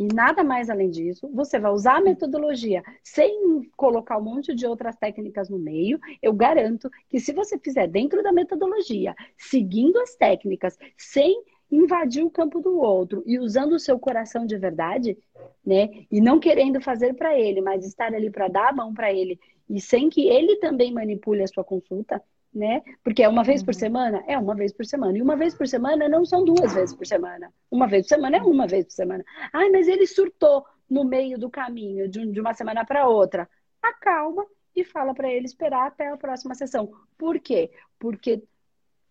e 0.00 0.06
nada 0.14 0.42
mais 0.42 0.70
além 0.70 0.88
disso, 0.88 1.28
você 1.30 1.58
vai 1.58 1.70
usar 1.70 1.98
a 1.98 2.00
metodologia 2.00 2.82
sem 3.02 3.70
colocar 3.76 4.16
um 4.16 4.22
monte 4.22 4.54
de 4.54 4.66
outras 4.66 4.96
técnicas 4.96 5.50
no 5.50 5.58
meio. 5.58 6.00
Eu 6.22 6.32
garanto 6.32 6.90
que 7.06 7.20
se 7.20 7.34
você 7.34 7.58
fizer 7.58 7.86
dentro 7.86 8.22
da 8.22 8.32
metodologia, 8.32 9.14
seguindo 9.36 10.00
as 10.00 10.16
técnicas, 10.16 10.78
sem 10.96 11.44
invadir 11.70 12.24
o 12.24 12.30
campo 12.30 12.60
do 12.60 12.78
outro 12.78 13.22
e 13.26 13.38
usando 13.38 13.72
o 13.72 13.78
seu 13.78 13.98
coração 13.98 14.44
de 14.44 14.56
verdade, 14.56 15.16
né? 15.64 15.88
E 16.10 16.20
não 16.20 16.40
querendo 16.40 16.80
fazer 16.80 17.14
para 17.14 17.38
ele, 17.38 17.60
mas 17.60 17.86
estar 17.86 18.12
ali 18.14 18.30
para 18.30 18.48
dar 18.48 18.70
a 18.70 18.72
mão 18.72 18.92
para 18.92 19.12
ele 19.12 19.38
e 19.68 19.80
sem 19.80 20.10
que 20.10 20.28
ele 20.28 20.56
também 20.56 20.92
manipule 20.92 21.42
a 21.42 21.46
sua 21.46 21.62
consulta, 21.62 22.20
né? 22.52 22.82
Porque 23.04 23.22
é 23.22 23.28
uma 23.28 23.44
vez 23.44 23.62
por 23.62 23.72
uhum. 23.72 23.78
semana? 23.78 24.24
É 24.26 24.36
uma 24.36 24.54
vez 24.54 24.72
por 24.72 24.84
semana. 24.84 25.16
E 25.16 25.22
uma 25.22 25.36
vez 25.36 25.54
por 25.54 25.68
semana 25.68 26.08
não 26.08 26.24
são 26.24 26.44
duas 26.44 26.74
vezes 26.74 26.94
por 26.94 27.06
semana. 27.06 27.52
Uma 27.70 27.86
vez 27.86 28.06
por 28.06 28.14
semana 28.14 28.38
é 28.38 28.42
uma 28.42 28.66
vez 28.66 28.86
por 28.86 28.92
semana. 28.92 29.24
Ai, 29.52 29.70
mas 29.70 29.86
ele 29.86 30.06
surtou 30.06 30.64
no 30.88 31.04
meio 31.04 31.38
do 31.38 31.48
caminho, 31.48 32.08
de 32.08 32.40
uma 32.40 32.52
semana 32.52 32.84
para 32.84 33.06
outra. 33.06 33.48
Acalma 33.80 34.44
e 34.74 34.84
fala 34.84 35.14
para 35.14 35.30
ele 35.30 35.46
esperar 35.46 35.86
até 35.86 36.08
a 36.08 36.16
próxima 36.16 36.54
sessão. 36.54 36.90
Por 37.16 37.38
quê? 37.38 37.70
Porque 37.98 38.42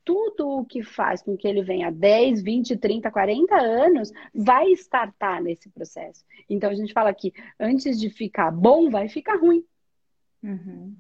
tudo 0.03 0.47
o 0.47 0.65
que 0.65 0.83
faz 0.83 1.21
com 1.21 1.37
que 1.37 1.47
ele 1.47 1.61
venha 1.61 1.91
10, 1.91 2.41
20, 2.41 2.77
30, 2.77 3.11
40 3.11 3.55
anos 3.55 4.11
vai 4.33 4.71
startar 4.71 5.41
nesse 5.41 5.69
processo. 5.69 6.25
Então 6.49 6.69
a 6.69 6.73
gente 6.73 6.93
fala 6.93 7.13
que 7.13 7.33
antes 7.59 7.99
de 7.99 8.09
ficar 8.09 8.51
bom, 8.51 8.89
vai 8.89 9.07
ficar 9.07 9.37
ruim. 9.37 9.63
Uhum. 10.43 10.95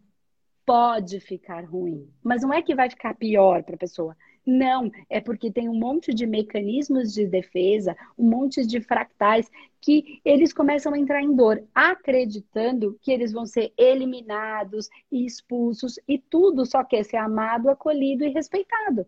Pode 0.65 1.19
ficar 1.19 1.65
ruim, 1.65 2.07
mas 2.23 2.43
não 2.43 2.53
é 2.53 2.61
que 2.61 2.75
vai 2.75 2.89
ficar 2.89 3.15
pior 3.15 3.63
para 3.63 3.75
a 3.75 3.79
pessoa. 3.79 4.15
Não, 4.45 4.91
é 5.09 5.21
porque 5.21 5.51
tem 5.51 5.69
um 5.69 5.75
monte 5.75 6.13
de 6.13 6.25
mecanismos 6.25 7.13
de 7.13 7.25
defesa, 7.27 7.95
um 8.17 8.27
monte 8.29 8.65
de 8.65 8.81
fractais 8.81 9.49
que 9.81 10.19
eles 10.25 10.51
começam 10.51 10.93
a 10.93 10.99
entrar 10.99 11.21
em 11.21 11.35
dor, 11.35 11.63
acreditando 11.73 12.97
que 13.01 13.11
eles 13.11 13.31
vão 13.31 13.45
ser 13.45 13.71
eliminados 13.77 14.89
e 15.11 15.25
expulsos 15.25 15.99
e 16.07 16.17
tudo 16.17 16.65
só 16.65 16.83
quer 16.83 17.03
ser 17.05 17.17
amado, 17.17 17.69
acolhido 17.69 18.23
e 18.23 18.29
respeitado. 18.29 19.05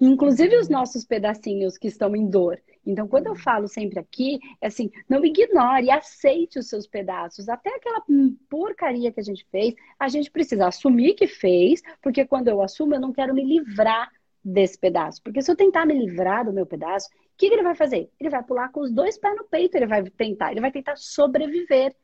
Inclusive 0.00 0.56
os 0.56 0.68
nossos 0.68 1.04
pedacinhos 1.04 1.76
que 1.76 1.88
estão 1.88 2.14
em 2.14 2.28
dor, 2.28 2.60
Então, 2.86 3.08
quando 3.08 3.28
eu 3.28 3.34
falo 3.34 3.66
sempre 3.66 3.98
aqui, 3.98 4.38
é 4.60 4.66
assim, 4.66 4.90
não 5.08 5.24
ignore, 5.24 5.90
aceite 5.90 6.58
os 6.58 6.68
seus 6.68 6.86
pedaços. 6.86 7.48
Até 7.48 7.74
aquela 7.74 8.02
porcaria 8.48 9.10
que 9.10 9.20
a 9.20 9.22
gente 9.22 9.46
fez, 9.50 9.74
a 9.98 10.08
gente 10.08 10.30
precisa 10.30 10.66
assumir 10.66 11.14
que 11.14 11.26
fez, 11.26 11.82
porque 12.02 12.26
quando 12.26 12.48
eu 12.48 12.60
assumo, 12.60 12.94
eu 12.94 13.00
não 13.00 13.12
quero 13.12 13.34
me 13.34 13.42
livrar 13.42 14.10
desse 14.44 14.78
pedaço. 14.78 15.22
Porque 15.22 15.40
se 15.40 15.50
eu 15.50 15.56
tentar 15.56 15.86
me 15.86 15.94
livrar 15.94 16.44
do 16.44 16.52
meu 16.52 16.66
pedaço, 16.66 17.08
o 17.08 17.36
que, 17.38 17.48
que 17.48 17.54
ele 17.54 17.62
vai 17.62 17.74
fazer? 17.74 18.10
Ele 18.20 18.30
vai 18.30 18.42
pular 18.44 18.70
com 18.70 18.80
os 18.80 18.92
dois 18.92 19.18
pés 19.18 19.34
no 19.36 19.44
peito, 19.44 19.76
ele 19.76 19.86
vai 19.86 20.02
tentar, 20.02 20.52
ele 20.52 20.60
vai 20.60 20.70
tentar 20.70 20.96
sobreviver. 20.96 21.94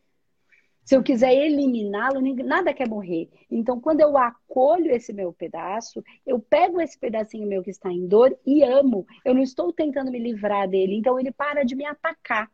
Se 0.84 0.96
eu 0.96 1.02
quiser 1.02 1.32
eliminá-lo, 1.34 2.20
nada 2.44 2.75
quer 2.75 2.88
morrer. 2.88 3.28
Então, 3.50 3.80
quando 3.80 4.00
eu 4.00 4.16
acolho 4.16 4.90
esse 4.90 5.12
meu 5.12 5.32
pedaço, 5.32 6.02
eu 6.26 6.40
pego 6.40 6.80
esse 6.80 6.99
pedacinho 6.99 7.46
meu 7.46 7.62
que 7.62 7.70
está 7.70 7.92
em 7.92 8.06
dor 8.06 8.37
e 8.44 8.62
amo. 8.64 9.06
Eu 9.25 9.34
não 9.34 9.42
estou 9.42 9.72
tentando 9.72 10.10
me 10.10 10.18
livrar 10.18 10.68
dele. 10.68 10.96
Então, 10.96 11.18
ele 11.18 11.30
para 11.30 11.64
de 11.64 11.76
me 11.76 11.84
atacar. 11.84 12.50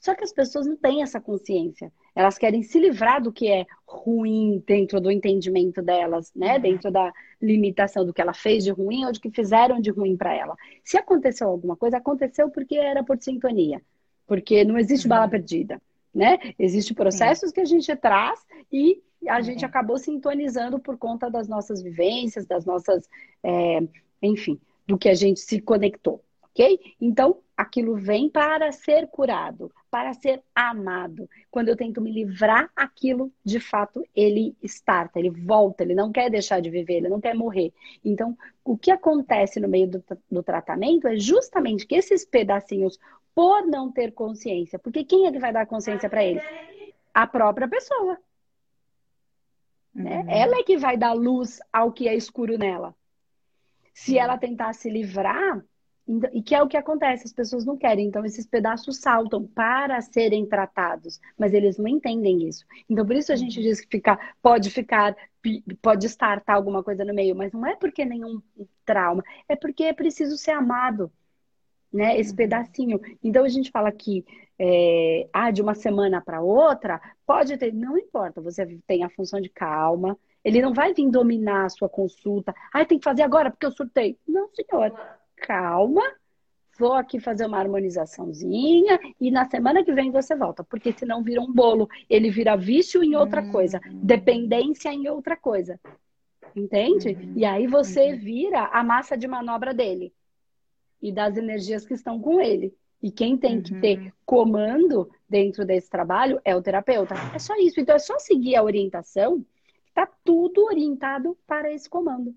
Só 0.00 0.16
que 0.16 0.24
as 0.24 0.32
pessoas 0.32 0.66
não 0.66 0.76
têm 0.76 1.02
essa 1.02 1.20
consciência. 1.20 1.92
Elas 2.16 2.36
querem 2.36 2.64
se 2.64 2.80
livrar 2.80 3.22
do 3.22 3.32
que 3.32 3.48
é 3.48 3.64
ruim 3.86 4.60
dentro 4.66 5.00
do 5.00 5.10
entendimento 5.10 5.80
delas, 5.80 6.32
né? 6.34 6.56
Uhum. 6.56 6.60
Dentro 6.60 6.90
da 6.90 7.12
limitação 7.40 8.04
do 8.04 8.12
que 8.12 8.20
ela 8.20 8.34
fez 8.34 8.64
de 8.64 8.72
ruim 8.72 9.04
ou 9.04 9.12
do 9.12 9.20
que 9.20 9.30
fizeram 9.30 9.80
de 9.80 9.90
ruim 9.90 10.16
para 10.16 10.34
ela. 10.34 10.56
Se 10.82 10.98
aconteceu 10.98 11.48
alguma 11.48 11.76
coisa, 11.76 11.98
aconteceu 11.98 12.50
porque 12.50 12.74
era 12.74 13.04
por 13.04 13.16
sintonia. 13.22 13.80
Porque 14.26 14.64
não 14.64 14.76
existe 14.76 15.06
bala 15.06 15.26
uhum. 15.26 15.30
perdida 15.30 15.80
né? 16.14 16.38
Existem 16.58 16.94
processos 16.94 17.48
Sim. 17.50 17.54
que 17.54 17.60
a 17.60 17.64
gente 17.64 17.96
traz 17.96 18.40
e 18.70 19.00
a 19.28 19.36
uhum. 19.36 19.42
gente 19.42 19.64
acabou 19.64 19.98
sintonizando 19.98 20.78
por 20.78 20.98
conta 20.98 21.30
das 21.30 21.48
nossas 21.48 21.82
vivências, 21.82 22.46
das 22.46 22.64
nossas, 22.64 23.08
é, 23.42 23.80
enfim, 24.20 24.60
do 24.86 24.98
que 24.98 25.08
a 25.08 25.14
gente 25.14 25.40
se 25.40 25.60
conectou, 25.60 26.22
ok? 26.42 26.78
Então, 27.00 27.38
aquilo 27.56 27.94
vem 27.94 28.28
para 28.28 28.72
ser 28.72 29.06
curado, 29.06 29.70
para 29.90 30.12
ser 30.14 30.42
amado. 30.54 31.28
Quando 31.50 31.68
eu 31.68 31.76
tento 31.76 32.00
me 32.00 32.10
livrar, 32.10 32.70
aquilo, 32.74 33.32
de 33.44 33.60
fato, 33.60 34.04
ele 34.14 34.56
starta, 34.62 35.18
ele 35.18 35.30
volta, 35.30 35.82
ele 35.82 35.94
não 35.94 36.10
quer 36.10 36.30
deixar 36.30 36.60
de 36.60 36.70
viver, 36.70 36.94
ele 36.94 37.08
não 37.08 37.20
quer 37.20 37.34
morrer. 37.34 37.72
Então, 38.04 38.36
o 38.64 38.76
que 38.76 38.90
acontece 38.90 39.60
no 39.60 39.68
meio 39.68 39.86
do, 39.86 40.04
do 40.30 40.42
tratamento 40.42 41.06
é 41.06 41.16
justamente 41.16 41.86
que 41.86 41.94
esses 41.94 42.24
pedacinhos 42.24 42.98
por 43.34 43.66
não 43.66 43.90
ter 43.90 44.12
consciência. 44.12 44.78
Porque 44.78 45.04
quem 45.04 45.26
é 45.26 45.32
que 45.32 45.38
vai 45.38 45.52
dar 45.52 45.66
consciência 45.66 46.08
para 46.08 46.24
ele? 46.24 46.40
A 47.12 47.26
própria 47.26 47.68
pessoa. 47.68 48.18
Né? 49.94 50.20
Uhum. 50.20 50.30
Ela 50.30 50.58
é 50.58 50.62
que 50.62 50.76
vai 50.76 50.96
dar 50.96 51.12
luz 51.12 51.60
ao 51.72 51.92
que 51.92 52.08
é 52.08 52.14
escuro 52.14 52.56
nela. 52.56 52.94
Se 53.92 54.18
ela 54.18 54.38
tentar 54.38 54.72
se 54.72 54.88
livrar, 54.88 55.62
e 56.32 56.42
que 56.42 56.54
é 56.54 56.62
o 56.62 56.66
que 56.66 56.76
acontece, 56.76 57.26
as 57.26 57.32
pessoas 57.32 57.64
não 57.64 57.76
querem. 57.76 58.06
Então, 58.06 58.24
esses 58.24 58.46
pedaços 58.46 58.98
saltam 58.98 59.46
para 59.46 60.00
serem 60.00 60.46
tratados, 60.46 61.20
mas 61.38 61.54
eles 61.54 61.78
não 61.78 61.86
entendem 61.86 62.48
isso. 62.48 62.64
Então, 62.88 63.06
por 63.06 63.14
isso 63.14 63.32
a 63.32 63.36
gente 63.36 63.58
uhum. 63.58 63.62
diz 63.62 63.80
que 63.80 63.88
fica, 63.88 64.18
pode 64.42 64.70
ficar, 64.70 65.14
pode 65.80 66.06
estartar 66.06 66.56
alguma 66.56 66.82
coisa 66.82 67.04
no 67.04 67.14
meio, 67.14 67.36
mas 67.36 67.52
não 67.52 67.66
é 67.66 67.76
porque 67.76 68.04
nenhum 68.04 68.42
trauma, 68.84 69.22
é 69.48 69.54
porque 69.54 69.84
é 69.84 69.92
preciso 69.92 70.36
ser 70.36 70.52
amado 70.52 71.10
né? 71.92 72.18
Esse 72.18 72.34
pedacinho. 72.34 73.00
Então 73.22 73.44
a 73.44 73.48
gente 73.48 73.70
fala 73.70 73.92
que 73.92 74.24
é, 74.58 75.28
ah, 75.32 75.50
de 75.50 75.60
uma 75.60 75.74
semana 75.74 76.20
para 76.20 76.40
outra, 76.40 77.00
pode 77.26 77.56
ter, 77.56 77.72
não 77.72 77.98
importa, 77.98 78.40
você 78.40 78.78
tem 78.86 79.02
a 79.02 79.10
função 79.10 79.40
de 79.40 79.48
calma, 79.48 80.16
ele 80.44 80.62
não 80.62 80.72
vai 80.72 80.94
vir 80.94 81.10
dominar 81.10 81.66
a 81.66 81.68
sua 81.68 81.88
consulta. 81.88 82.54
Ah, 82.72 82.84
tem 82.84 82.98
que 82.98 83.04
fazer 83.04 83.22
agora 83.22 83.50
porque 83.50 83.66
eu 83.66 83.72
surtei. 83.72 84.18
Não, 84.26 84.48
senhor, 84.54 84.92
calma. 85.36 86.02
Vou 86.78 86.94
aqui 86.94 87.20
fazer 87.20 87.44
uma 87.44 87.58
harmonizaçãozinha 87.58 88.98
e 89.20 89.30
na 89.30 89.44
semana 89.48 89.84
que 89.84 89.92
vem 89.92 90.10
você 90.10 90.34
volta, 90.34 90.64
porque 90.64 90.92
senão 90.92 91.22
vira 91.22 91.40
um 91.40 91.52
bolo. 91.52 91.88
Ele 92.08 92.30
vira 92.30 92.56
vício 92.56 93.04
em 93.04 93.14
outra 93.14 93.42
uhum. 93.42 93.52
coisa, 93.52 93.80
dependência 93.92 94.88
em 94.88 95.08
outra 95.08 95.36
coisa. 95.36 95.78
Entende? 96.56 97.10
Uhum. 97.10 97.34
E 97.36 97.44
aí 97.44 97.66
você 97.66 98.12
uhum. 98.12 98.18
vira 98.18 98.64
a 98.72 98.82
massa 98.82 99.16
de 99.16 99.28
manobra 99.28 99.74
dele 99.74 100.12
e 101.02 101.10
das 101.10 101.36
energias 101.36 101.84
que 101.84 101.94
estão 101.94 102.20
com 102.20 102.40
ele. 102.40 102.72
E 103.02 103.10
quem 103.10 103.36
tem 103.36 103.56
uhum. 103.56 103.62
que 103.62 103.80
ter 103.80 103.98
uhum. 103.98 104.12
comando 104.24 105.10
dentro 105.28 105.64
desse 105.64 105.90
trabalho 105.90 106.40
é 106.44 106.54
o 106.54 106.62
terapeuta. 106.62 107.14
É 107.34 107.38
só 107.38 107.56
isso. 107.56 107.80
Então 107.80 107.96
é 107.96 107.98
só 107.98 108.18
seguir 108.18 108.54
a 108.54 108.62
orientação, 108.62 109.44
está 109.88 110.08
tudo 110.24 110.64
orientado 110.64 111.36
para 111.46 111.72
esse 111.72 111.90
comando. 111.90 112.32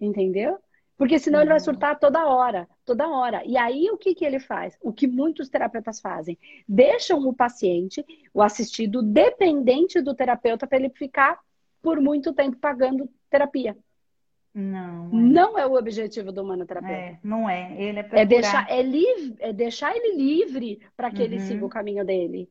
Entendeu? 0.00 0.58
Porque 0.96 1.18
senão 1.18 1.38
uhum. 1.38 1.42
ele 1.42 1.50
vai 1.50 1.58
uhum. 1.58 1.64
surtar 1.64 1.98
toda 1.98 2.26
hora, 2.26 2.66
toda 2.86 3.08
hora. 3.08 3.44
E 3.44 3.58
aí 3.58 3.90
o 3.90 3.98
que, 3.98 4.14
que 4.14 4.24
ele 4.24 4.40
faz? 4.40 4.78
O 4.80 4.92
que 4.92 5.06
muitos 5.06 5.50
terapeutas 5.50 6.00
fazem? 6.00 6.38
Deixam 6.66 7.26
o 7.28 7.34
paciente, 7.34 8.04
o 8.32 8.40
assistido, 8.40 9.02
dependente 9.02 10.00
do 10.00 10.14
terapeuta 10.14 10.66
para 10.66 10.78
ele 10.78 10.88
ficar 10.90 11.38
por 11.82 12.00
muito 12.00 12.32
tempo 12.32 12.56
pagando 12.56 13.10
terapia. 13.28 13.76
Não. 14.54 15.06
É. 15.06 15.14
Não 15.14 15.58
é 15.58 15.66
o 15.66 15.74
objetivo 15.74 16.30
do 16.30 16.42
humanoterapeuta. 16.42 16.94
É, 16.94 17.18
não 17.22 17.48
é. 17.48 17.74
Ele 17.80 18.00
é, 18.00 18.08
é 18.12 18.26
deixar 18.26 18.70
é, 18.70 18.82
livre, 18.82 19.36
é 19.38 19.52
deixar 19.52 19.96
ele 19.96 20.16
livre 20.16 20.80
para 20.96 21.10
que 21.10 21.18
uhum. 21.18 21.24
ele 21.24 21.40
siga 21.40 21.64
o 21.64 21.70
caminho 21.70 22.04
dele. 22.04 22.50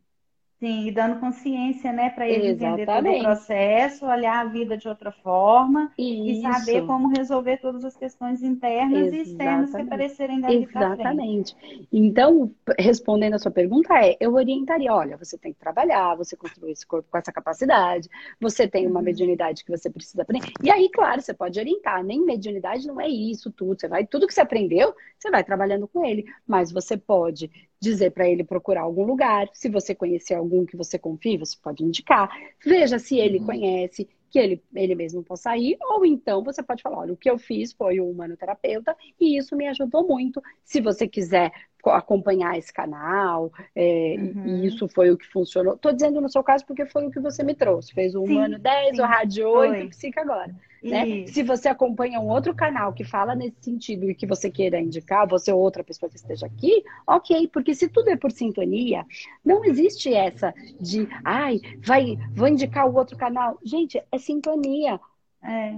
Sim, 0.62 0.86
e 0.86 0.92
dando 0.92 1.20
consciência, 1.20 1.92
né, 1.92 2.12
para 2.12 2.30
ele 2.30 2.50
Exatamente. 2.50 2.84
entender 2.84 2.86
todo 2.86 3.18
o 3.18 3.24
processo, 3.24 4.06
olhar 4.06 4.42
a 4.42 4.48
vida 4.48 4.78
de 4.78 4.88
outra 4.88 5.12
forma 5.12 5.92
Isso. 5.98 6.40
e 6.40 6.42
saber 6.44 6.86
como 6.86 7.08
resolver 7.08 7.58
todas 7.58 7.84
as 7.84 7.98
questões 7.98 8.44
internas 8.44 9.08
Exatamente. 9.08 9.18
e 9.18 9.32
externas 9.32 9.72
que 9.72 9.82
aparecerem 9.82 10.40
dali 10.40 10.64
Exatamente. 10.64 11.56
Então, 11.92 12.54
respondendo 12.78 13.34
a 13.34 13.40
sua 13.40 13.50
pergunta 13.50 13.92
é, 14.06 14.16
eu 14.20 14.36
orientaria, 14.36 14.94
olha, 14.94 15.18
você 15.18 15.36
tem 15.36 15.52
que 15.52 15.60
trabalhar, 15.60 16.14
você 16.14 16.38
construir 16.38 16.74
esse 16.74 16.86
corpo 16.86 17.10
com 17.10 17.18
essa 17.18 17.32
capacidade, 17.32 18.08
você 18.40 18.68
tem 18.68 18.86
uma 18.86 19.00
uhum. 19.00 19.06
mediunidade 19.06 19.66
que 19.66 19.72
você 19.72 19.90
precisa 19.90 20.22
aprender. 20.22 20.52
E 20.64 20.70
aí, 20.70 20.92
claro, 20.92 21.22
você 21.22 21.34
pode 21.34 21.60
orientar, 21.60 22.04
nem 22.04 22.24
mediunidade 22.24 22.86
não 22.86 23.02
é 23.02 23.08
isso 23.08 23.52
tudo, 23.52 23.80
você 23.80 23.88
vai, 23.88 24.06
tudo 24.06 24.28
que 24.28 24.34
você 24.36 24.42
aprendeu, 24.42 24.94
você 25.18 25.32
vai 25.32 25.44
trabalhando 25.44 25.88
com 25.88 26.06
ele, 26.06 26.24
mas 26.46 26.72
você 26.72 26.96
pode 26.96 27.50
dizer 27.82 28.12
para 28.12 28.30
ele 28.30 28.44
procurar 28.44 28.82
algum 28.82 29.04
lugar. 29.04 29.50
Se 29.54 29.68
você 29.68 29.96
conhecer 29.96 30.36
algum 30.36 30.66
que 30.66 30.78
você 30.78 31.00
confie, 31.00 31.38
você 31.38 31.58
pode 31.62 31.84
indicar. 31.84 32.30
Veja 32.64 33.00
se 33.00 33.18
ele 33.18 33.40
uhum. 33.40 33.46
conhece, 33.46 34.08
que 34.30 34.40
ele, 34.40 34.64
ele 34.74 34.96
mesmo 34.96 35.24
possa 35.24 35.58
ir, 35.58 35.78
ou 35.82 36.06
então 36.06 36.44
você 36.44 36.62
pode 36.62 36.82
falar: 36.82 37.00
olha, 37.00 37.14
o 37.14 37.18
que 37.18 37.30
eu 37.30 37.38
fiz 37.38 37.74
foi 37.74 38.00
o 38.00 38.10
humanoterapeuta 38.10 38.96
e 39.20 39.38
isso 39.38 39.56
me 39.56 39.68
ajudou 39.68 40.08
muito. 40.08 40.42
Se 40.64 40.80
você 40.80 41.08
quiser 41.08 41.52
acompanhar 41.84 42.58
esse 42.58 42.72
canal, 42.72 43.52
é, 43.76 44.16
uhum. 44.18 44.46
e 44.46 44.68
isso 44.68 44.88
foi 44.88 45.10
o 45.10 45.18
que 45.18 45.28
funcionou. 45.28 45.74
Estou 45.74 45.92
dizendo 45.92 46.22
no 46.22 46.30
seu 46.30 46.44
caso 46.44 46.66
porque 46.66 46.86
foi 46.86 47.08
o 47.08 47.12
que 47.12 47.20
você 47.20 47.44
me 47.44 47.56
trouxe. 47.56 47.94
Fez 47.94 48.14
o 48.14 48.24
Humano 48.24 48.58
sim, 48.58 48.62
10, 48.62 48.96
sim, 48.96 49.02
o 49.02 49.06
Rádio 49.06 49.50
8, 49.50 49.72
foi. 49.72 49.86
o 49.86 49.90
Psica 49.90 50.22
agora. 50.22 50.56
Né? 50.84 51.28
Se 51.28 51.44
você 51.44 51.70
acompanha 51.70 52.20
um 52.20 52.28
outro 52.28 52.56
canal 52.56 52.92
que 52.92 53.04
fala 53.04 53.36
nesse 53.36 53.58
sentido 53.62 54.10
e 54.10 54.16
que 54.16 54.26
você 54.26 54.50
queira 54.50 54.80
indicar, 54.80 55.28
você 55.28 55.52
ou 55.52 55.60
outra 55.60 55.84
pessoa 55.84 56.10
que 56.10 56.16
esteja 56.16 56.48
aqui, 56.48 56.84
ok, 57.06 57.48
porque 57.50 57.76
se 57.76 57.88
tudo 57.88 58.10
é 58.10 58.16
por 58.16 58.32
sintonia, 58.32 59.06
não 59.46 59.64
existe 59.64 60.12
essa 60.12 60.54
de, 60.80 61.08
ai, 61.24 61.60
vai, 61.80 62.18
vou 62.34 62.48
indicar 62.48 62.90
o 62.90 62.96
outro 62.96 63.16
canal. 63.16 63.60
Gente, 63.64 64.02
é 64.12 64.18
sintonia. 64.18 65.00
É. 65.44 65.78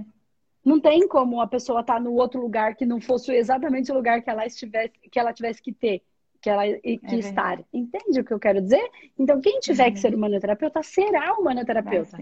Não 0.64 0.80
tem 0.80 1.06
como 1.06 1.40
a 1.42 1.46
pessoa 1.46 1.80
estar 1.80 1.94
tá 1.94 2.00
no 2.00 2.14
outro 2.14 2.40
lugar 2.40 2.74
que 2.74 2.86
não 2.86 2.98
fosse 2.98 3.30
exatamente 3.32 3.92
o 3.92 3.94
lugar 3.94 4.22
que 4.22 4.30
ela 4.30 4.46
estivesse, 4.46 4.92
que 5.10 5.18
ela 5.18 5.34
tivesse 5.34 5.60
que 5.60 5.72
ter, 5.72 6.02
que 6.40 6.48
ela 6.48 6.62
que 6.66 7.00
é 7.04 7.14
estar. 7.16 7.62
Entende 7.70 8.20
o 8.20 8.24
que 8.24 8.32
eu 8.32 8.38
quero 8.38 8.62
dizer? 8.62 8.90
Então, 9.18 9.38
quem 9.42 9.60
tiver 9.60 9.88
uhum. 9.88 9.92
que 9.92 10.00
ser 10.00 10.14
humanoterapeuta 10.14 10.82
será 10.82 11.34
humanoterapeuta. 11.34 12.16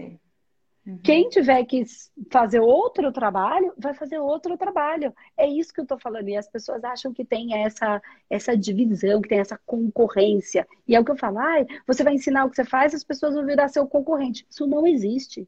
Uhum. 0.85 0.99
Quem 1.01 1.29
tiver 1.29 1.63
que 1.65 1.83
fazer 2.29 2.59
outro 2.59 3.11
trabalho, 3.11 3.73
vai 3.77 3.93
fazer 3.93 4.19
outro 4.19 4.57
trabalho. 4.57 5.13
É 5.37 5.47
isso 5.47 5.73
que 5.73 5.79
eu 5.79 5.83
estou 5.83 5.97
falando. 5.97 6.27
E 6.27 6.35
as 6.35 6.47
pessoas 6.47 6.83
acham 6.83 7.13
que 7.13 7.23
tem 7.23 7.55
essa, 7.55 8.01
essa 8.29 8.57
divisão, 8.57 9.21
que 9.21 9.29
tem 9.29 9.39
essa 9.39 9.59
concorrência. 9.65 10.67
E 10.87 10.95
é 10.95 10.99
o 10.99 11.05
que 11.05 11.11
eu 11.11 11.17
falo, 11.17 11.39
ah, 11.39 11.65
você 11.87 12.03
vai 12.03 12.13
ensinar 12.13 12.45
o 12.45 12.49
que 12.49 12.57
você 12.57 12.65
faz, 12.65 12.93
as 12.93 13.03
pessoas 13.03 13.33
vão 13.33 13.45
virar 13.45 13.69
seu 13.69 13.87
concorrente. 13.87 14.45
Isso 14.49 14.67
não 14.67 14.85
existe. 14.85 15.47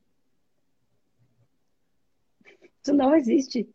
Isso 2.82 2.94
não 2.94 3.13
existe. 3.15 3.68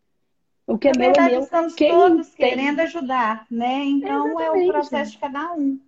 O 0.65 0.77
que 0.77 0.87
é 0.87 0.91
Na 0.93 0.99
meu 0.99 1.07
verdade, 1.07 1.33
é 1.33 1.37
meu. 1.37 1.43
estamos 1.43 1.75
Quem 1.75 1.91
todos 1.91 2.29
tem... 2.29 2.49
querendo 2.49 2.79
ajudar, 2.79 3.45
né? 3.51 3.83
Então 3.83 4.27
Exatamente. 4.29 4.65
é 4.65 4.69
o 4.69 4.71
processo 4.71 5.11
de 5.11 5.17
cada 5.19 5.53
um. 5.53 5.79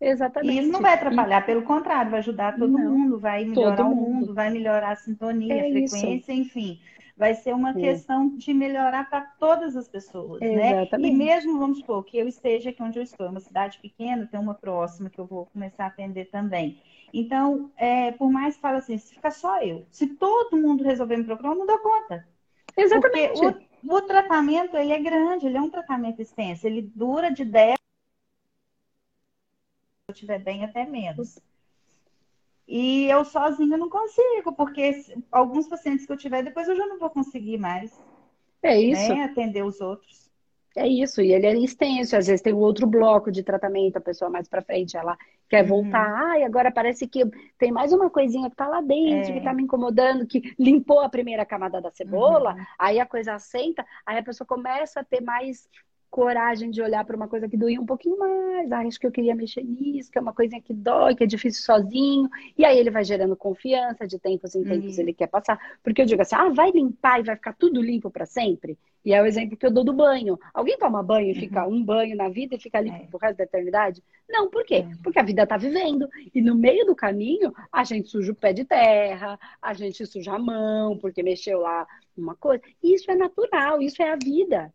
Exatamente. 0.00 0.54
E 0.54 0.62
isso 0.62 0.72
não 0.72 0.80
vai 0.80 0.94
atrapalhar, 0.94 1.44
pelo 1.44 1.62
contrário, 1.62 2.10
vai 2.10 2.20
ajudar 2.20 2.56
todo 2.56 2.72
não, 2.72 2.90
mundo, 2.90 3.18
vai 3.18 3.44
melhorar 3.44 3.86
o 3.86 3.94
mundo. 3.94 4.32
vai 4.32 4.50
melhorar 4.50 4.92
a 4.92 4.96
sintonia, 4.96 5.54
é 5.54 5.58
a 5.60 5.70
frequência, 5.70 6.14
isso. 6.14 6.32
enfim. 6.32 6.80
Vai 7.16 7.34
ser 7.34 7.54
uma 7.54 7.72
é. 7.72 7.74
questão 7.74 8.34
de 8.34 8.54
melhorar 8.54 9.10
para 9.10 9.20
todas 9.38 9.76
as 9.76 9.86
pessoas, 9.86 10.40
né? 10.40 10.88
E 10.98 11.10
mesmo, 11.10 11.58
vamos 11.58 11.80
supor, 11.80 12.02
que 12.02 12.16
eu 12.16 12.26
esteja 12.26 12.70
aqui 12.70 12.82
onde 12.82 12.98
eu 12.98 13.02
estou, 13.02 13.28
uma 13.28 13.40
cidade 13.40 13.78
pequena, 13.78 14.26
tem 14.26 14.40
uma 14.40 14.54
próxima 14.54 15.10
que 15.10 15.18
eu 15.18 15.26
vou 15.26 15.44
começar 15.52 15.84
a 15.84 15.88
atender 15.88 16.30
também. 16.30 16.80
Então, 17.12 17.70
é, 17.76 18.12
por 18.12 18.32
mais 18.32 18.54
que 18.54 18.62
fale 18.62 18.78
assim, 18.78 18.96
se 18.96 19.14
ficar 19.14 19.32
só 19.32 19.60
eu, 19.62 19.84
se 19.90 20.06
todo 20.06 20.56
mundo 20.56 20.82
resolver 20.82 21.18
me 21.18 21.24
procurar, 21.24 21.50
eu 21.50 21.58
não 21.58 21.66
dou 21.66 21.78
conta. 21.80 22.26
Exatamente. 22.74 23.38
Porque 23.38 23.68
o, 23.86 23.96
o 23.96 24.00
tratamento, 24.00 24.74
ele 24.78 24.92
é 24.92 24.98
grande, 24.98 25.44
ele 25.44 25.58
é 25.58 25.60
um 25.60 25.68
tratamento 25.68 26.22
extenso, 26.22 26.66
ele 26.66 26.80
dura 26.80 27.30
de 27.30 27.44
10 27.44 27.79
estiver 30.10 30.38
bem, 30.38 30.64
até 30.64 30.84
menos. 30.84 31.38
E 32.66 33.06
eu 33.06 33.24
sozinha 33.24 33.76
não 33.76 33.90
consigo, 33.90 34.52
porque 34.52 35.04
alguns 35.32 35.66
pacientes 35.66 36.06
que 36.06 36.12
eu 36.12 36.16
tiver, 36.16 36.42
depois 36.42 36.68
eu 36.68 36.76
já 36.76 36.86
não 36.86 36.98
vou 36.98 37.10
conseguir 37.10 37.58
mais. 37.58 38.00
É 38.62 38.80
isso. 38.80 39.12
Né, 39.12 39.24
atender 39.24 39.64
os 39.64 39.80
outros. 39.80 40.30
É 40.76 40.86
isso, 40.86 41.20
e 41.20 41.32
ele 41.32 41.46
é 41.46 41.56
extenso, 41.56 42.16
às 42.16 42.28
vezes 42.28 42.40
tem 42.40 42.52
outro 42.52 42.86
bloco 42.86 43.32
de 43.32 43.42
tratamento, 43.42 43.96
a 43.96 44.00
pessoa 44.00 44.30
mais 44.30 44.46
para 44.46 44.62
frente, 44.62 44.96
ela 44.96 45.18
quer 45.48 45.62
uhum. 45.62 45.82
voltar, 45.82 46.06
ai, 46.06 46.44
agora 46.44 46.70
parece 46.70 47.08
que 47.08 47.24
tem 47.58 47.72
mais 47.72 47.92
uma 47.92 48.08
coisinha 48.08 48.48
que 48.48 48.54
tá 48.54 48.68
lá 48.68 48.80
dentro, 48.80 49.32
é. 49.32 49.34
que 49.34 49.40
tá 49.40 49.52
me 49.52 49.64
incomodando, 49.64 50.24
que 50.24 50.54
limpou 50.56 51.00
a 51.00 51.08
primeira 51.08 51.44
camada 51.44 51.80
da 51.80 51.90
cebola, 51.90 52.54
uhum. 52.54 52.64
aí 52.78 53.00
a 53.00 53.06
coisa 53.06 53.34
assenta, 53.34 53.84
aí 54.06 54.18
a 54.18 54.22
pessoa 54.22 54.46
começa 54.46 55.00
a 55.00 55.04
ter 55.04 55.20
mais 55.20 55.68
coragem 56.10 56.70
de 56.70 56.82
olhar 56.82 57.04
para 57.04 57.16
uma 57.16 57.28
coisa 57.28 57.48
que 57.48 57.56
doía 57.56 57.80
um 57.80 57.86
pouquinho 57.86 58.18
mais. 58.18 58.70
Ah, 58.72 58.80
acho 58.80 58.98
que 58.98 59.06
eu 59.06 59.12
queria 59.12 59.34
mexer 59.34 59.62
nisso, 59.62 60.10
que 60.10 60.18
é 60.18 60.20
uma 60.20 60.34
coisinha 60.34 60.60
que 60.60 60.74
dói, 60.74 61.14
que 61.14 61.22
é 61.22 61.26
difícil 61.26 61.62
sozinho. 61.62 62.28
E 62.58 62.64
aí 62.64 62.78
ele 62.78 62.90
vai 62.90 63.04
gerando 63.04 63.36
confiança, 63.36 64.06
de 64.06 64.18
tempos 64.18 64.54
em 64.54 64.64
tempos 64.64 64.96
uhum. 64.96 65.02
ele 65.02 65.14
quer 65.14 65.28
passar. 65.28 65.58
Porque 65.82 66.02
eu 66.02 66.06
digo 66.06 66.20
assim, 66.20 66.34
ah, 66.34 66.48
vai 66.48 66.70
limpar 66.72 67.20
e 67.20 67.22
vai 67.22 67.36
ficar 67.36 67.52
tudo 67.54 67.80
limpo 67.80 68.10
para 68.10 68.26
sempre. 68.26 68.76
E 69.04 69.14
é 69.14 69.22
o 69.22 69.26
exemplo 69.26 69.56
que 69.56 69.64
eu 69.64 69.70
dou 69.70 69.84
do 69.84 69.92
banho. 69.92 70.38
Alguém 70.52 70.76
toma 70.76 71.02
banho 71.02 71.30
e 71.30 71.34
fica 71.34 71.64
uhum. 71.64 71.76
um 71.76 71.84
banho 71.84 72.16
na 72.16 72.28
vida 72.28 72.56
e 72.56 72.60
fica 72.60 72.80
limpo 72.80 73.04
é. 73.04 73.06
pro 73.06 73.18
resto 73.18 73.38
da 73.38 73.44
eternidade? 73.44 74.02
Não, 74.28 74.50
por 74.50 74.64
quê? 74.64 74.86
É. 74.86 75.02
Porque 75.02 75.18
a 75.18 75.22
vida 75.22 75.46
tá 75.46 75.56
vivendo. 75.56 76.08
E 76.34 76.42
no 76.42 76.54
meio 76.54 76.84
do 76.84 76.94
caminho, 76.94 77.52
a 77.72 77.84
gente 77.84 78.08
suja 78.08 78.32
o 78.32 78.34
pé 78.34 78.52
de 78.52 78.64
terra, 78.64 79.38
a 79.62 79.72
gente 79.72 80.04
suja 80.04 80.34
a 80.34 80.38
mão, 80.38 80.98
porque 80.98 81.22
mexeu 81.22 81.60
lá 81.60 81.86
uma 82.16 82.34
coisa. 82.34 82.62
Isso 82.82 83.10
é 83.10 83.14
natural, 83.14 83.80
isso 83.80 84.02
é 84.02 84.10
a 84.12 84.16
vida. 84.16 84.72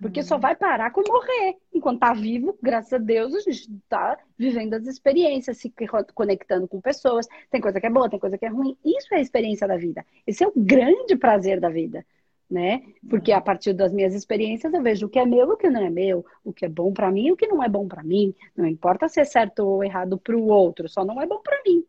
Porque 0.00 0.24
só 0.24 0.38
vai 0.38 0.56
parar 0.56 0.90
com 0.90 1.02
morrer. 1.06 1.56
Enquanto 1.72 2.00
tá 2.00 2.12
vivo, 2.12 2.58
graças 2.60 2.92
a 2.92 2.98
Deus, 2.98 3.34
a 3.34 3.40
gente 3.40 3.70
tá 3.88 4.18
vivendo 4.36 4.74
as 4.74 4.86
experiências, 4.86 5.58
se 5.58 5.72
conectando 6.14 6.66
com 6.66 6.80
pessoas. 6.80 7.28
Tem 7.48 7.60
coisa 7.60 7.80
que 7.80 7.86
é 7.86 7.90
boa, 7.90 8.10
tem 8.10 8.18
coisa 8.18 8.36
que 8.36 8.44
é 8.44 8.48
ruim. 8.48 8.76
Isso 8.84 9.14
é 9.14 9.18
a 9.18 9.20
experiência 9.20 9.68
da 9.68 9.76
vida. 9.76 10.04
Esse 10.26 10.42
é 10.42 10.48
o 10.48 10.52
grande 10.56 11.14
prazer 11.14 11.60
da 11.60 11.68
vida, 11.68 12.04
né? 12.50 12.82
Porque 13.08 13.30
a 13.30 13.40
partir 13.40 13.72
das 13.72 13.92
minhas 13.92 14.14
experiências 14.14 14.74
eu 14.74 14.82
vejo 14.82 15.06
o 15.06 15.08
que 15.08 15.18
é 15.18 15.24
meu 15.24 15.48
e 15.48 15.52
o 15.52 15.56
que 15.56 15.70
não 15.70 15.84
é 15.84 15.90
meu, 15.90 16.26
o 16.44 16.52
que 16.52 16.64
é 16.64 16.68
bom 16.68 16.92
para 16.92 17.10
mim 17.10 17.26
e 17.26 17.32
o 17.32 17.36
que 17.36 17.46
não 17.46 17.62
é 17.62 17.68
bom 17.68 17.86
para 17.86 18.02
mim. 18.02 18.34
Não 18.56 18.66
importa 18.66 19.08
se 19.08 19.20
é 19.20 19.24
certo 19.24 19.60
ou 19.60 19.84
errado 19.84 20.18
para 20.18 20.36
o 20.36 20.48
outro, 20.48 20.88
só 20.88 21.04
não 21.04 21.22
é 21.22 21.26
bom 21.26 21.40
para 21.40 21.60
mim. 21.64 21.84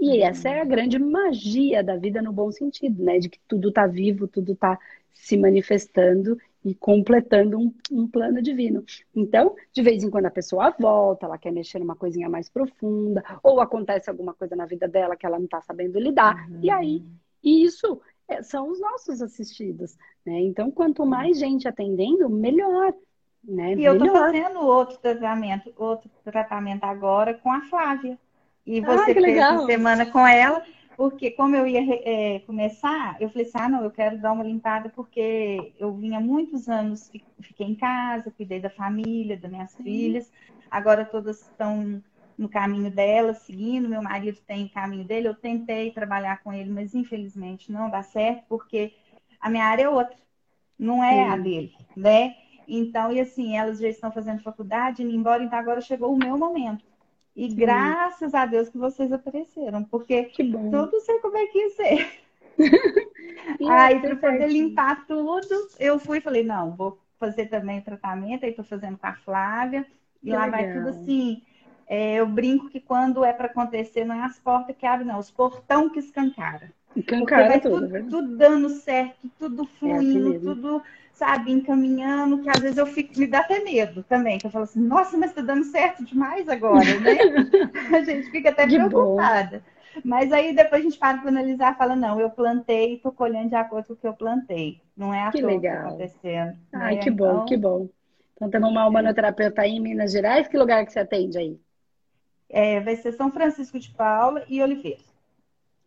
E 0.00 0.22
essa 0.22 0.48
é 0.48 0.62
a 0.62 0.64
grande 0.64 0.98
magia 0.98 1.84
da 1.84 1.96
vida 1.96 2.22
no 2.22 2.32
bom 2.32 2.50
sentido, 2.50 3.04
né? 3.04 3.18
De 3.18 3.28
que 3.28 3.38
tudo 3.46 3.70
tá 3.70 3.86
vivo, 3.86 4.26
tudo 4.26 4.56
tá 4.56 4.78
se 5.12 5.36
manifestando 5.36 6.38
e 6.64 6.74
completando 6.74 7.58
um, 7.58 7.72
um, 7.90 8.06
plano 8.06 8.42
divino. 8.42 8.84
Então, 9.14 9.54
de 9.72 9.82
vez 9.82 10.02
em 10.02 10.10
quando 10.10 10.26
a 10.26 10.30
pessoa 10.30 10.74
volta, 10.78 11.26
ela 11.26 11.38
quer 11.38 11.50
mexer 11.50 11.78
numa 11.78 11.96
coisinha 11.96 12.28
mais 12.28 12.48
profunda, 12.48 13.24
ou 13.42 13.60
acontece 13.60 14.10
alguma 14.10 14.34
coisa 14.34 14.54
na 14.54 14.66
vida 14.66 14.86
dela 14.86 15.16
que 15.16 15.24
ela 15.24 15.38
não 15.38 15.46
está 15.46 15.60
sabendo 15.62 15.98
lidar, 15.98 16.48
uhum. 16.50 16.60
e 16.62 16.70
aí 16.70 17.04
isso 17.42 18.00
é, 18.28 18.42
são 18.42 18.70
os 18.70 18.80
nossos 18.80 19.20
assistidos, 19.22 19.96
né? 20.24 20.40
Então, 20.40 20.70
quanto 20.70 21.04
mais 21.04 21.38
gente 21.38 21.66
atendendo, 21.66 22.28
melhor. 22.28 22.94
Né? 23.42 23.72
E 23.72 23.76
melhor. 23.76 23.96
eu 23.96 24.04
estou 24.04 24.20
fazendo 24.20 24.60
outro 24.60 24.98
tratamento, 24.98 25.72
outro 25.76 26.10
tratamento 26.24 26.84
agora 26.84 27.34
com 27.34 27.50
a 27.50 27.62
Flávia. 27.62 28.18
E 28.66 28.80
você 28.80 29.10
ah, 29.10 29.14
fez 29.14 29.36
uma 29.38 29.66
semana 29.66 30.06
com 30.06 30.26
ela. 30.26 30.62
Porque 31.00 31.30
como 31.30 31.56
eu 31.56 31.66
ia 31.66 31.80
é, 32.04 32.40
começar, 32.40 33.16
eu 33.22 33.30
falei 33.30 33.46
assim, 33.46 33.56
ah, 33.56 33.68
não, 33.70 33.82
eu 33.82 33.90
quero 33.90 34.20
dar 34.20 34.32
uma 34.32 34.44
limpada 34.44 34.90
porque 34.90 35.72
eu 35.78 35.96
vinha 35.96 36.20
muitos 36.20 36.68
anos, 36.68 37.10
fiquei 37.40 37.68
em 37.68 37.74
casa, 37.74 38.30
cuidei 38.30 38.60
da 38.60 38.68
família, 38.68 39.34
das 39.38 39.50
minhas 39.50 39.72
Sim. 39.72 39.82
filhas. 39.82 40.30
Agora 40.70 41.06
todas 41.06 41.40
estão 41.40 42.02
no 42.36 42.50
caminho 42.50 42.90
delas, 42.90 43.38
seguindo. 43.38 43.88
Meu 43.88 44.02
marido 44.02 44.42
tem 44.46 44.66
o 44.66 44.68
caminho 44.68 45.06
dele. 45.06 45.28
Eu 45.28 45.34
tentei 45.34 45.90
trabalhar 45.90 46.42
com 46.42 46.52
ele, 46.52 46.68
mas 46.68 46.94
infelizmente 46.94 47.72
não 47.72 47.88
dá 47.88 48.02
certo, 48.02 48.44
porque 48.46 48.92
a 49.40 49.48
minha 49.48 49.64
área 49.64 49.84
é 49.84 49.88
outra, 49.88 50.14
não 50.78 51.02
é 51.02 51.24
Sim. 51.24 51.30
a 51.30 51.36
dele, 51.38 51.72
né? 51.96 52.34
Então, 52.68 53.10
e 53.10 53.20
assim, 53.20 53.56
elas 53.56 53.78
já 53.78 53.88
estão 53.88 54.12
fazendo 54.12 54.42
faculdade, 54.42 55.02
indo 55.02 55.16
embora, 55.16 55.42
então 55.42 55.58
agora 55.58 55.80
chegou 55.80 56.12
o 56.12 56.18
meu 56.18 56.36
momento. 56.36 56.84
E 57.34 57.50
Sim. 57.50 57.56
graças 57.56 58.34
a 58.34 58.44
Deus 58.44 58.68
que 58.68 58.78
vocês 58.78 59.12
apareceram, 59.12 59.84
porque 59.84 60.32
tudo 60.70 61.00
sei 61.00 61.18
como 61.20 61.36
é 61.36 61.46
que 61.46 61.58
ia 61.58 61.70
ser. 61.70 62.20
aí, 63.70 64.00
para 64.00 64.16
poder 64.16 64.48
limpar 64.48 65.06
tudo, 65.06 65.68
eu 65.78 65.98
fui 65.98 66.18
e 66.18 66.22
falei: 66.22 66.42
não, 66.42 66.76
vou 66.76 66.98
fazer 67.18 67.46
também 67.46 67.78
o 67.78 67.84
tratamento. 67.84 68.44
Aí, 68.44 68.50
estou 68.50 68.64
fazendo 68.64 68.98
com 68.98 69.06
a 69.06 69.14
Flávia. 69.14 69.86
E 70.22 70.26
que 70.26 70.36
lá 70.36 70.44
legal. 70.44 70.50
vai 70.50 70.72
tudo 70.72 70.88
assim. 70.88 71.42
É, 71.86 72.14
eu 72.14 72.26
brinco 72.26 72.68
que 72.68 72.80
quando 72.80 73.24
é 73.24 73.32
para 73.32 73.46
acontecer, 73.46 74.04
não 74.04 74.14
é 74.14 74.22
as 74.22 74.38
portas 74.38 74.76
que 74.76 74.86
abrem, 74.86 75.08
não, 75.08 75.18
os 75.18 75.30
portão 75.30 75.88
que 75.88 75.98
escancara. 75.98 76.72
Escancara 76.96 77.48
vai 77.48 77.60
tudo, 77.60 77.88
tudo, 77.88 78.10
tudo, 78.10 78.36
dando 78.36 78.68
certo, 78.70 79.30
tudo 79.38 79.64
fluindo, 79.64 80.32
é 80.32 80.36
assim 80.36 80.40
tudo 80.40 80.82
sabe, 81.20 81.52
encaminhando, 81.52 82.38
que 82.38 82.48
às 82.48 82.60
vezes 82.60 82.78
eu 82.78 82.86
fico, 82.86 83.18
me 83.20 83.26
dá 83.26 83.40
até 83.40 83.62
medo 83.62 84.02
também, 84.02 84.38
que 84.38 84.46
eu 84.46 84.50
falo 84.50 84.64
assim, 84.64 84.80
nossa, 84.80 85.18
mas 85.18 85.34
tá 85.34 85.42
dando 85.42 85.64
certo 85.64 86.02
demais 86.02 86.48
agora, 86.48 86.98
né? 86.98 87.18
a 87.94 88.02
gente 88.02 88.30
fica 88.30 88.48
até 88.48 88.66
preocupada. 88.66 89.62
Mas 90.02 90.32
aí 90.32 90.54
depois 90.54 90.80
a 90.80 90.84
gente 90.84 90.98
para 90.98 91.18
para 91.18 91.28
analisar 91.28 91.74
e 91.74 91.76
fala, 91.78 91.94
não, 91.94 92.18
eu 92.18 92.30
plantei 92.30 92.94
e 92.94 92.98
tô 92.98 93.12
colhendo 93.12 93.50
de 93.50 93.54
acordo 93.54 93.88
com 93.88 93.92
o 93.92 93.96
que 93.96 94.06
eu 94.06 94.14
plantei. 94.14 94.80
Não 94.96 95.12
é 95.12 95.26
a 95.26 95.30
que 95.30 95.42
legal. 95.42 95.60
que 95.60 95.68
tá 95.68 95.88
acontecendo. 95.88 96.56
Ai, 96.72 96.94
né? 96.94 97.00
que 97.02 97.10
bom, 97.10 97.32
então... 97.32 97.44
que 97.44 97.56
bom. 97.56 97.88
Então 98.34 98.48
temos 98.48 98.70
uma 98.70 98.86
humanoterapeuta 98.86 99.60
aí 99.60 99.72
em 99.72 99.80
Minas 99.80 100.12
Gerais, 100.12 100.48
que 100.48 100.56
lugar 100.56 100.86
que 100.86 100.92
você 100.92 101.00
atende 101.00 101.36
aí? 101.36 101.60
É, 102.48 102.80
vai 102.80 102.96
ser 102.96 103.12
São 103.12 103.30
Francisco 103.30 103.78
de 103.78 103.90
Paula 103.90 104.42
e 104.48 104.62
Oliveira. 104.62 105.09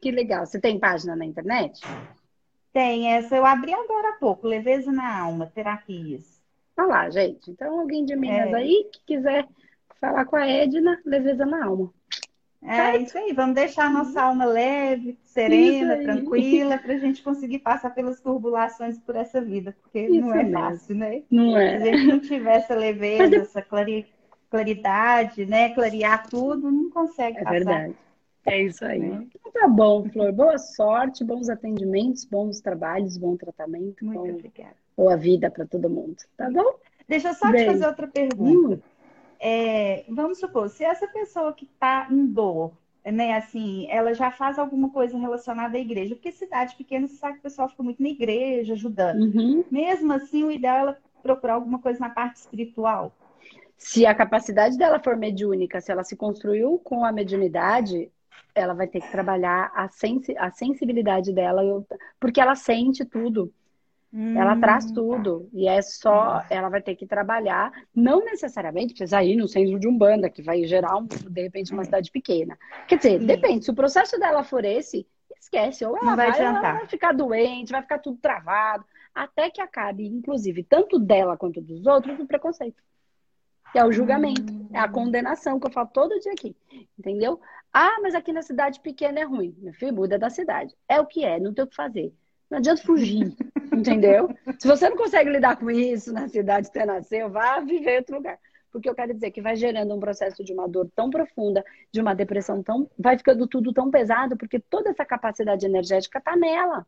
Que 0.04 0.12
legal. 0.12 0.46
Você 0.46 0.60
tem 0.60 0.78
página 0.78 1.16
na 1.16 1.24
internet? 1.24 1.80
Tem 2.74 3.14
essa, 3.14 3.38
eu 3.38 3.46
abri 3.46 3.74
agora 3.74 4.10
há 4.10 4.20
pouco, 4.20 4.46
Leveza 4.46 4.92
na 4.92 5.18
Alma, 5.22 5.50
Terapias. 5.56 6.42
Olha 6.78 6.88
lá, 6.88 7.10
gente. 7.10 7.50
Então, 7.50 7.80
alguém 7.80 8.04
de 8.04 8.14
Minas 8.14 8.52
é. 8.52 8.56
aí 8.56 8.90
que 8.92 9.00
quiser 9.06 9.48
falar 10.02 10.26
com 10.26 10.36
a 10.36 10.46
Edna, 10.46 11.00
Leveza 11.06 11.46
na 11.46 11.68
Alma. 11.68 11.94
É 12.62 12.76
certo? 12.76 13.02
isso 13.02 13.18
aí, 13.18 13.32
vamos 13.32 13.56
deixar 13.56 13.86
a 13.86 13.90
nossa 13.90 14.22
alma 14.22 14.44
leve, 14.44 15.18
serena, 15.24 15.96
tranquila, 15.98 16.78
para 16.78 16.96
a 16.96 16.98
gente 16.98 17.24
conseguir 17.24 17.60
passar 17.60 17.92
pelas 17.92 18.20
turbulações 18.20 19.00
por 19.00 19.16
essa 19.16 19.40
vida, 19.40 19.74
porque 19.82 20.02
isso 20.02 20.20
não 20.20 20.34
é 20.34 20.44
mesmo. 20.44 20.60
fácil, 20.60 20.96
né? 20.96 21.24
Não 21.32 21.58
é. 21.58 21.80
Se 21.80 21.90
a 21.90 21.96
gente 21.96 22.08
não 22.08 22.20
tiver 22.20 22.58
essa 22.58 22.76
leveza, 22.76 23.38
essa 23.38 23.66
claridade, 24.50 25.46
né? 25.46 25.74
Clarear 25.74 26.28
tudo, 26.28 26.70
não 26.70 26.90
consegue 26.90 27.38
é 27.38 27.44
passar. 27.44 27.54
Verdade. 27.54 28.03
É 28.46 28.62
isso 28.62 28.84
aí. 28.86 29.00
Né? 29.00 29.28
Então 29.34 29.52
tá 29.52 29.68
bom, 29.68 30.04
Flor. 30.10 30.32
Boa 30.32 30.58
sorte, 30.58 31.24
bons 31.24 31.50
atendimentos, 31.50 32.26
bons 32.26 32.60
trabalhos, 32.60 33.18
bom 33.18 33.38
tratamento. 33.38 34.06
Muito 34.06 34.20
bom, 34.20 34.30
obrigada. 34.30 34.76
Boa 34.96 35.16
vida 35.16 35.50
para 35.50 35.66
todo 35.66 35.90
mundo. 35.90 36.18
Tá 36.36 36.50
bom? 36.50 36.76
Deixa 37.08 37.30
eu 37.30 37.34
só 37.34 37.52
Bem. 37.52 37.66
te 37.66 37.72
fazer 37.72 37.88
outra 37.88 38.08
pergunta. 38.08 38.76
Hum. 38.76 38.94
É, 39.40 40.06
vamos 40.08 40.40
supor, 40.40 40.70
se 40.70 40.86
essa 40.86 41.06
pessoa 41.08 41.52
que 41.52 41.66
está 41.66 42.08
em 42.10 42.26
dor, 42.26 42.72
né, 43.04 43.36
assim, 43.36 43.88
ela 43.90 44.14
já 44.14 44.32
faz 44.32 44.58
alguma 44.58 44.90
coisa 44.90 45.18
relacionada 45.18 45.78
à 45.78 45.82
igreja, 45.82 46.16
porque 46.16 46.32
cidade 46.32 46.76
pequena, 46.76 47.08
você 47.08 47.16
sabe 47.16 47.34
que 47.34 47.40
o 47.40 47.44
pessoal 47.44 47.68
fica 47.68 47.84
muito 47.84 48.02
na 48.02 48.08
igreja, 48.08 48.74
ajudando. 48.74 49.20
Uhum. 49.20 49.66
Mesmo 49.70 50.14
assim, 50.14 50.44
o 50.44 50.52
ideal 50.52 50.78
é 50.78 50.80
ela 50.80 50.98
procurar 51.22 51.56
alguma 51.56 51.80
coisa 51.80 52.00
na 52.00 52.10
parte 52.10 52.38
espiritual. 52.38 53.14
Se 53.78 54.06
a 54.06 54.16
capacidade 54.16 54.78
dela 54.78 54.98
for 54.98 55.18
mediúnica, 55.18 55.82
se 55.82 55.92
ela 55.92 56.06
se 56.06 56.16
construiu 56.16 56.80
com 56.82 57.04
a 57.04 57.12
mediunidade, 57.12 58.10
ela 58.56 58.74
vai 58.74 58.88
ter 58.88 59.02
que 59.02 59.12
trabalhar 59.12 59.72
a, 59.74 59.90
sensi 59.90 60.36
a 60.38 60.52
sensibilidade 60.52 61.34
dela, 61.34 61.62
porque 62.20 62.40
ela 62.40 62.56
sente 62.56 63.04
tudo. 63.04 63.52
Hum. 64.14 64.38
Ela 64.40 64.56
traz 64.58 64.92
tudo. 64.92 65.50
E 65.52 65.68
é 65.68 65.82
só, 65.82 66.38
hum. 66.38 66.42
ela 66.50 66.70
vai 66.70 66.82
ter 66.82 66.96
que 66.96 67.08
trabalhar, 67.08 67.72
não 67.96 68.24
necessariamente 68.24 68.94
precisa 68.94 69.24
ir 69.24 69.36
no 69.36 69.48
centro 69.48 69.80
de 69.80 69.88
Umbanda, 69.88 70.30
que 70.30 70.44
vai 70.44 70.64
gerar, 70.66 70.96
um, 70.98 71.06
de 71.06 71.42
repente, 71.42 71.74
uma 71.74 71.82
é. 71.82 71.86
cidade 71.86 72.12
pequena. 72.12 72.58
Quer 72.88 72.98
dizer, 72.98 73.20
Sim. 73.20 73.26
depende. 73.26 73.66
Se 73.66 73.72
o 73.72 73.76
processo 73.76 74.20
dela 74.20 74.44
for 74.44 74.64
esse, 74.64 75.08
esquece. 75.40 75.84
Ou 75.84 75.98
ela 75.98 76.06
não 76.06 76.16
vai, 76.16 76.32
vai, 76.32 76.42
ela 76.42 76.62
vai 76.62 76.88
ficar 76.88 77.12
doente, 77.12 77.72
vai 77.72 77.82
ficar 77.82 77.98
tudo 78.00 78.18
travado. 78.22 78.86
Até 79.16 79.50
que 79.50 79.62
acabe, 79.62 80.06
inclusive, 80.06 80.64
tanto 80.64 81.00
dela 81.00 81.36
quanto 81.36 81.60
dos 81.60 81.86
outros, 81.86 82.20
o 82.20 82.28
preconceito 82.28 82.82
que 83.72 83.80
é 83.80 83.84
o 83.84 83.92
julgamento, 83.92 84.54
hum. 84.54 84.70
é 84.72 84.78
a 84.78 84.88
condenação 84.88 85.60
que 85.60 85.66
eu 85.66 85.72
falo 85.72 85.90
todo 85.92 86.20
dia 86.20 86.32
aqui, 86.32 86.56
entendeu? 86.98 87.42
Ah, 87.74 87.98
mas 88.02 88.14
aqui 88.14 88.32
na 88.32 88.44
cidade 88.44 88.80
pequena 88.80 89.20
é 89.20 89.24
ruim. 89.24 89.56
Meu 89.58 89.74
filho, 89.74 89.96
muda 89.96 90.20
da 90.20 90.30
cidade. 90.30 90.76
É 90.88 91.00
o 91.02 91.08
que 91.08 91.26
é, 91.26 91.40
não 91.40 91.54
tem 91.54 91.66
o 91.66 91.68
que 91.68 91.76
fazer. 91.76 92.14
Não 92.50 92.60
adianta 92.60 92.84
fugir, 92.84 93.36
entendeu? 93.74 94.30
Se 94.60 94.68
você 94.68 94.88
não 94.88 94.96
consegue 94.96 95.32
lidar 95.32 95.58
com 95.58 95.72
isso 95.72 96.14
na 96.14 96.28
cidade 96.28 96.68
que 96.68 96.78
você 96.78 96.86
nasceu, 96.86 97.32
vá 97.32 97.60
viver 97.60 97.94
em 97.94 97.98
outro 97.98 98.16
lugar. 98.18 98.40
Porque 98.72 98.88
eu 98.88 98.94
quero 98.94 99.14
dizer 99.14 99.32
que 99.32 99.42
vai 99.42 99.56
gerando 99.56 99.94
um 99.94 100.00
processo 100.00 100.44
de 100.44 100.54
uma 100.54 100.68
dor 100.68 100.88
tão 100.96 101.10
profunda, 101.10 101.66
de 101.92 102.00
uma 102.00 102.14
depressão 102.14 102.62
tão. 102.62 102.90
Vai 102.98 103.18
ficando 103.18 103.48
tudo 103.48 103.74
tão 103.74 103.90
pesado, 103.90 104.38
porque 104.38 104.60
toda 104.60 104.92
essa 104.92 105.06
capacidade 105.06 105.66
energética 105.66 106.20
está 106.20 106.36
nela. 106.36 106.86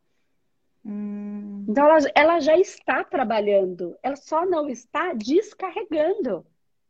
Hum. 0.85 1.65
Então 1.67 1.87
ela, 1.87 1.99
ela 2.13 2.39
já 2.39 2.55
está 2.57 3.03
trabalhando, 3.03 3.97
ela 4.03 4.15
só 4.15 4.45
não 4.45 4.69
está 4.69 5.13
descarregando. 5.13 6.45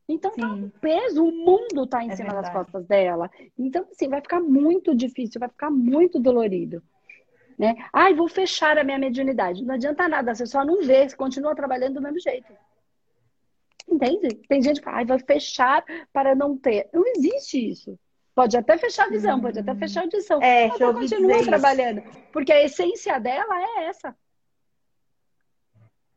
Então, 0.08 0.32
tá 0.32 0.46
um 0.46 0.70
peso, 0.70 1.26
o 1.26 1.32
mundo 1.32 1.84
está 1.84 2.04
em 2.04 2.12
é 2.12 2.15
cima 2.15 2.34
verdade. 2.34 2.54
das 2.54 2.54
costas 2.54 2.86
dela. 2.86 3.30
Então, 3.58 3.88
assim, 3.91 4.08
vai 4.08 4.22
ficar 4.22 4.39
muito 4.39 4.96
difícil, 4.96 5.39
vai 5.39 5.50
ficar 5.50 5.72
muito 5.72 6.20
dolorido. 6.20 6.82
Né? 7.58 7.76
Ai, 7.91 8.13
vou 8.13 8.28
fechar 8.28 8.78
a 8.78 8.84
minha 8.84 9.00
mediunidade. 9.00 9.63
Não 9.63 9.76
adianta 9.76 10.08
nada, 10.08 10.36
você 10.36 10.46
só 10.46 10.63
não 10.63 10.84
vê, 10.84 11.08
você 11.08 11.15
continua 11.15 11.56
trabalhando 11.56 11.96
do 11.96 12.02
mesmo 12.02 12.20
jeito. 12.20 12.54
Entende? 13.88 14.36
Tem 14.48 14.62
gente 14.62 14.80
que 14.80 14.86
fala, 14.86 14.98
ai, 14.98 15.06
vai 15.06 15.20
fechar 15.20 15.84
para 16.12 16.36
não 16.36 16.58
ter. 16.58 16.89
Não 16.94 17.04
existe 17.15 17.70
isso. 17.70 17.98
Pode 18.36 18.58
até 18.58 18.78
fechar 18.78 19.06
a 19.06 19.10
visão, 19.10 19.39
pode 19.39 19.58
até 19.58 19.74
fechar 19.74 20.02
a 20.02 20.04
audição. 20.04 20.41
É, 20.41 20.68
mas 20.68 20.78
você 20.78 21.15
continua 21.15 21.44
trabalhando. 21.44 22.04
Porque 22.34 22.52
a 22.52 22.63
essência 22.63 23.18
dela 23.18 23.58
é 23.58 23.86
essa. 23.86 24.15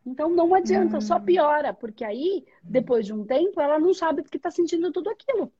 Então 0.08 0.30
não 0.30 0.54
adianta, 0.54 0.96
hum. 0.96 1.00
só 1.00 1.20
piora, 1.20 1.74
porque 1.74 2.02
aí, 2.02 2.44
depois 2.62 3.04
de 3.04 3.12
um 3.12 3.24
tempo, 3.24 3.60
ela 3.60 3.78
não 3.78 3.92
sabe 3.92 4.22
que 4.22 4.38
está 4.38 4.50
sentindo 4.50 4.90
tudo 4.90 5.10
aquilo. 5.10 5.52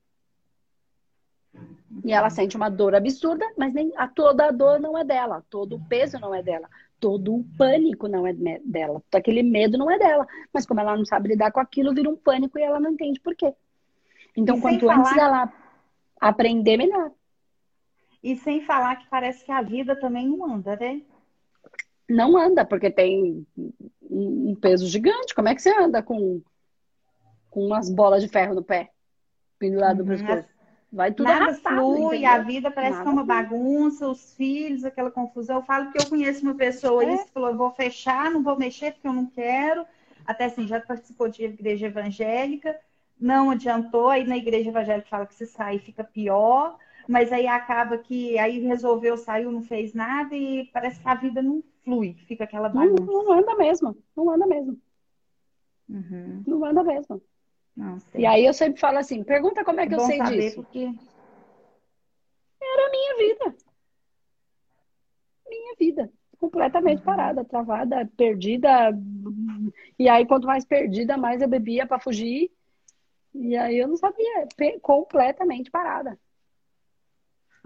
E 2.03 2.13
ela 2.13 2.31
sente 2.31 2.57
uma 2.57 2.71
dor 2.71 2.95
absurda, 2.95 3.45
mas 3.57 3.75
nem 3.75 3.93
a 3.97 4.09
toda 4.09 4.47
a 4.47 4.51
dor 4.51 4.81
não 4.81 4.97
é 4.97 5.05
dela, 5.05 5.45
todo 5.51 5.77
o 5.77 5.85
peso 5.87 6.19
não 6.19 6.35
é 6.35 6.43
dela, 6.43 6.69
todo 6.99 7.35
o 7.35 7.45
pânico 7.59 8.09
não 8.09 8.27
é 8.27 8.33
dela, 8.65 9.03
aquele 9.13 9.43
medo 9.43 9.77
não 9.77 9.91
é 9.91 9.99
dela. 9.99 10.27
Mas 10.53 10.65
como 10.65 10.81
ela 10.81 10.97
não 10.97 11.05
sabe 11.05 11.29
lidar 11.29 11.53
com 11.53 11.61
aquilo, 11.61 11.95
vira 11.95 12.09
um 12.09 12.17
pânico 12.17 12.59
e 12.59 12.63
ela 12.63 12.81
não 12.81 12.93
entende 12.93 13.21
por 13.21 13.35
quê. 13.35 13.55
Então, 14.35 14.57
e 14.57 14.61
quanto 14.61 14.89
antes 14.89 15.11
falar... 15.11 15.15
dela 15.15 15.53
aprender, 16.21 16.79
melhor. 16.79 17.11
E 18.23 18.35
sem 18.37 18.63
falar 18.63 18.97
que 18.97 19.09
parece 19.09 19.45
que 19.45 19.53
a 19.53 19.61
vida 19.61 19.95
também 20.01 20.27
não 20.27 20.55
anda, 20.55 20.75
né? 20.77 21.03
Não 22.09 22.39
anda, 22.39 22.65
porque 22.65 22.91
tem 22.91 23.47
um 24.11 24.55
peso 24.55 24.87
gigante. 24.87 25.35
Como 25.35 25.49
é 25.49 25.55
que 25.55 25.63
você 25.63 25.71
anda 25.71 26.03
com, 26.03 26.41
com 27.51 27.67
umas 27.67 27.91
bolas 27.91 28.23
de 28.23 28.29
ferro 28.29 28.55
no 28.55 28.63
pé? 28.63 28.91
Pendurado 29.59 30.01
uhum. 30.01 30.07
no 30.07 30.11
pescoço? 30.13 30.49
Vai 30.91 31.13
tudo 31.13 31.27
Nada 31.27 31.55
flui, 31.55 32.17
entendeu? 32.17 32.31
a 32.31 32.39
vida 32.39 32.71
parece 32.71 32.93
Nada 32.93 33.03
que 33.05 33.09
é 33.09 33.13
uma 33.13 33.25
bagunça, 33.25 34.09
os 34.09 34.33
filhos, 34.35 34.85
aquela 34.85 35.11
confusão. 35.11 35.57
Eu 35.57 35.63
falo 35.63 35.93
que 35.93 36.01
eu 36.01 36.07
conheço 36.07 36.43
uma 36.43 36.55
pessoa 36.55 37.05
é. 37.05 37.19
que 37.19 37.31
falou, 37.31 37.55
vou 37.55 37.71
fechar, 37.73 38.31
não 38.31 38.43
vou 38.43 38.57
mexer 38.57 38.93
porque 38.93 39.07
eu 39.07 39.13
não 39.13 39.27
quero. 39.27 39.85
Até 40.27 40.47
assim, 40.47 40.67
já 40.67 40.81
participou 40.81 41.29
de 41.29 41.45
igreja 41.45 41.87
evangélica, 41.87 42.79
não 43.21 43.51
adiantou, 43.51 44.09
aí 44.09 44.27
na 44.27 44.37
igreja 44.37 44.71
evangélica 44.71 45.09
fala 45.09 45.27
que 45.27 45.35
se 45.35 45.47
sai 45.47 45.79
fica 45.79 46.05
pior, 46.05 46.79
mas 47.07 47.33
aí 47.33 47.47
acaba 47.47 47.99
que 47.99 48.39
aí 48.39 48.61
resolveu, 48.61 49.17
saiu, 49.17 49.51
não 49.51 49.63
fez 49.63 49.93
nada 49.93 50.35
e 50.35 50.71
parece 50.73 51.01
que 51.01 51.09
a 51.09 51.15
vida 51.15 51.43
não 51.43 51.63
flui, 51.89 52.15
fica 52.27 52.45
aquela 52.45 52.69
bagunça. 52.69 53.03
Não, 53.03 53.25
não 53.25 53.33
anda 53.33 53.57
mesmo, 53.57 53.97
não 54.15 54.31
anda 54.31 54.47
mesmo. 54.47 54.79
Uhum. 55.89 56.45
Não 56.47 56.65
anda 56.65 56.85
mesmo. 56.85 57.23
Não, 57.75 57.97
e 58.15 58.27
aí 58.27 58.45
eu 58.45 58.53
sempre 58.53 58.79
falo 58.79 58.99
assim, 58.99 59.25
pergunta 59.25 59.65
como 59.65 59.81
é 59.81 59.87
que 59.87 59.95
é 59.95 59.97
eu 59.97 60.01
sei 60.01 60.21
disso. 60.21 60.63
Porque... 60.63 60.81
Era 62.61 62.87
a 62.87 62.91
minha 62.91 63.17
vida. 63.17 63.57
Minha 65.49 65.75
vida. 65.79 66.13
Completamente 66.39 66.99
uhum. 66.99 67.05
parada, 67.05 67.45
travada, 67.45 68.11
perdida. 68.17 68.93
E 69.99 70.09
aí, 70.09 70.27
quanto 70.27 70.47
mais 70.47 70.65
perdida, 70.65 71.17
mais 71.17 71.41
eu 71.41 71.49
bebia 71.49 71.87
para 71.87 71.99
fugir. 71.99 72.51
E 73.35 73.57
aí 73.57 73.79
eu 73.79 73.89
não 73.89 73.97
sabia, 73.97 74.47
completamente 74.83 75.71
parada. 75.71 76.19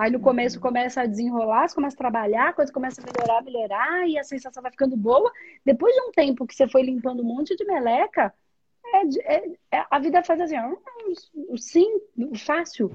Aí 0.02 0.10
no 0.10 0.18
começo 0.18 0.58
começa 0.58 1.02
a 1.02 1.06
desenrolar, 1.06 1.68
você 1.68 1.76
começa 1.76 1.94
a 1.94 1.98
trabalhar, 1.98 2.48
a 2.48 2.52
coisa 2.52 2.72
começa 2.72 3.00
a 3.00 3.04
melhorar, 3.04 3.40
melhorar, 3.40 4.08
e 4.08 4.18
a 4.18 4.24
sensação 4.24 4.60
vai 4.60 4.72
ficando 4.72 4.96
boa. 4.96 5.30
Depois 5.64 5.94
de 5.94 6.00
um 6.00 6.10
tempo 6.10 6.44
que 6.44 6.56
você 6.56 6.66
foi 6.66 6.82
limpando 6.82 7.22
um 7.22 7.24
monte 7.24 7.54
de 7.54 7.64
meleca, 7.64 8.34
é, 8.84 9.36
é, 9.36 9.52
é 9.70 9.86
a 9.88 10.00
vida 10.00 10.20
faz 10.24 10.40
assim, 10.40 10.56
sim, 11.56 12.00
fácil. 12.36 12.90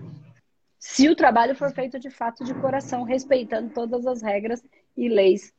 Se 0.78 1.08
o 1.08 1.16
trabalho 1.16 1.56
for 1.56 1.72
feito 1.72 1.98
de 1.98 2.10
fato 2.10 2.44
de 2.44 2.54
coração, 2.56 3.04
respeitando 3.04 3.74
todas 3.74 4.06
as 4.06 4.22
regras 4.22 4.62
e 4.98 5.08
leis 5.08 5.54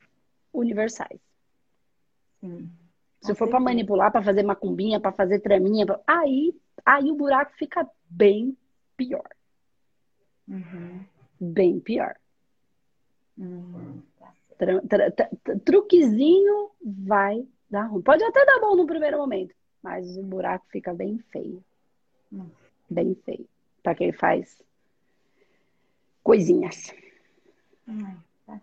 universais. 0.52 1.18
Sim. 2.40 2.70
Se 3.22 3.34
for 3.34 3.48
para 3.48 3.58
manipular, 3.58 4.12
para 4.12 4.22
fazer 4.22 4.42
macumbinha, 4.42 5.00
para 5.00 5.12
fazer 5.12 5.40
traminha, 5.40 5.86
pra... 5.86 5.98
aí, 6.06 6.54
aí 6.84 7.10
o 7.10 7.16
buraco 7.16 7.52
fica 7.56 7.88
bem 8.10 8.54
pior. 8.98 9.30
Uhum 10.46 11.17
bem 11.40 11.80
pior. 11.80 12.16
Hum, 13.38 14.02
truquezinho 15.64 16.70
vai 16.82 17.46
dar 17.70 17.84
ruim. 17.84 18.02
Pode 18.02 18.24
até 18.24 18.44
dar 18.44 18.60
bom 18.60 18.74
no 18.74 18.86
primeiro 18.86 19.18
momento, 19.18 19.54
mas 19.82 20.16
o 20.16 20.22
buraco 20.22 20.66
fica 20.70 20.92
bem 20.92 21.18
feio. 21.30 21.62
Hum. 22.32 22.46
Bem 22.90 23.14
feio. 23.24 23.46
Para 23.82 23.94
quem 23.94 24.12
faz 24.12 24.62
coisinhas. 26.22 26.92
Hum, 27.86 28.16
tá. 28.46 28.60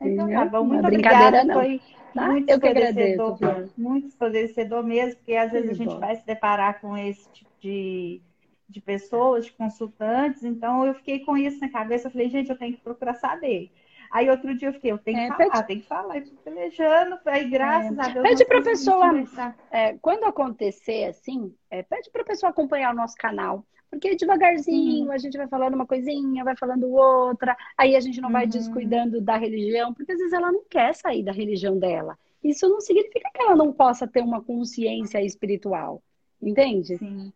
Então, 0.00 0.30
tá 0.30 0.44
bom. 0.44 0.64
Muito 0.64 0.82
brincadeira, 0.82 1.44
não. 1.44 1.54
Foi 1.54 1.80
tá? 2.14 2.28
muito 2.28 2.50
Eu 2.50 2.60
que 2.60 2.68
agradeço. 2.68 3.72
Muito 3.76 4.06
esclarecedor 4.06 4.84
mesmo, 4.84 5.16
porque 5.16 5.34
às 5.34 5.50
vezes 5.50 5.70
a 5.70 5.74
gente 5.74 5.98
vai 5.98 6.16
se 6.16 6.24
deparar 6.24 6.80
com 6.80 6.96
esse 6.96 7.28
tipo 7.30 7.50
de 7.60 8.22
de 8.68 8.80
pessoas, 8.80 9.46
de 9.46 9.52
consultantes, 9.52 10.44
então 10.44 10.84
eu 10.84 10.94
fiquei 10.94 11.20
com 11.20 11.36
isso 11.36 11.58
na 11.60 11.70
cabeça, 11.70 12.08
eu 12.08 12.12
falei, 12.12 12.28
gente, 12.28 12.50
eu 12.50 12.58
tenho 12.58 12.74
que 12.74 12.82
procurar 12.82 13.14
saber. 13.14 13.70
Aí 14.10 14.28
outro 14.28 14.54
dia 14.54 14.68
eu 14.68 14.72
fiquei, 14.72 14.92
eu 14.92 14.98
tenho 14.98 15.18
que 15.18 15.24
é, 15.24 15.28
falar, 15.28 15.50
pede... 15.50 15.66
tenho 15.66 15.80
que 15.80 15.86
falar, 15.86 16.16
e 16.18 16.22
pelejando, 16.22 17.18
aí 17.26 17.48
graças 17.48 17.96
é. 17.96 18.00
a 18.00 18.08
Deus. 18.08 18.28
Pede 18.28 18.44
para 18.44 18.58
a 18.58 18.62
pessoa, 18.62 19.24
é, 19.70 19.98
quando 20.00 20.24
acontecer 20.24 21.04
assim, 21.04 21.54
é, 21.70 21.82
pede 21.82 22.10
para 22.10 22.22
a 22.22 22.26
pessoa 22.26 22.50
acompanhar 22.50 22.92
o 22.92 22.96
nosso 22.96 23.16
canal, 23.16 23.64
porque 23.90 24.14
devagarzinho 24.14 25.06
uhum. 25.06 25.12
a 25.12 25.18
gente 25.18 25.36
vai 25.36 25.48
falando 25.48 25.74
uma 25.74 25.86
coisinha, 25.86 26.44
vai 26.44 26.56
falando 26.56 26.90
outra, 26.90 27.56
aí 27.76 27.96
a 27.96 28.00
gente 28.00 28.20
não 28.20 28.30
vai 28.30 28.44
uhum. 28.44 28.50
descuidando 28.50 29.20
da 29.20 29.36
religião, 29.36 29.94
porque 29.94 30.12
às 30.12 30.18
vezes 30.18 30.32
ela 30.32 30.52
não 30.52 30.64
quer 30.68 30.94
sair 30.94 31.22
da 31.22 31.32
religião 31.32 31.78
dela. 31.78 32.18
Isso 32.42 32.68
não 32.68 32.80
significa 32.80 33.30
que 33.34 33.42
ela 33.42 33.56
não 33.56 33.72
possa 33.72 34.06
ter 34.06 34.22
uma 34.22 34.42
consciência 34.42 35.22
espiritual, 35.22 36.02
entende? 36.40 36.98
Sim. 36.98 37.32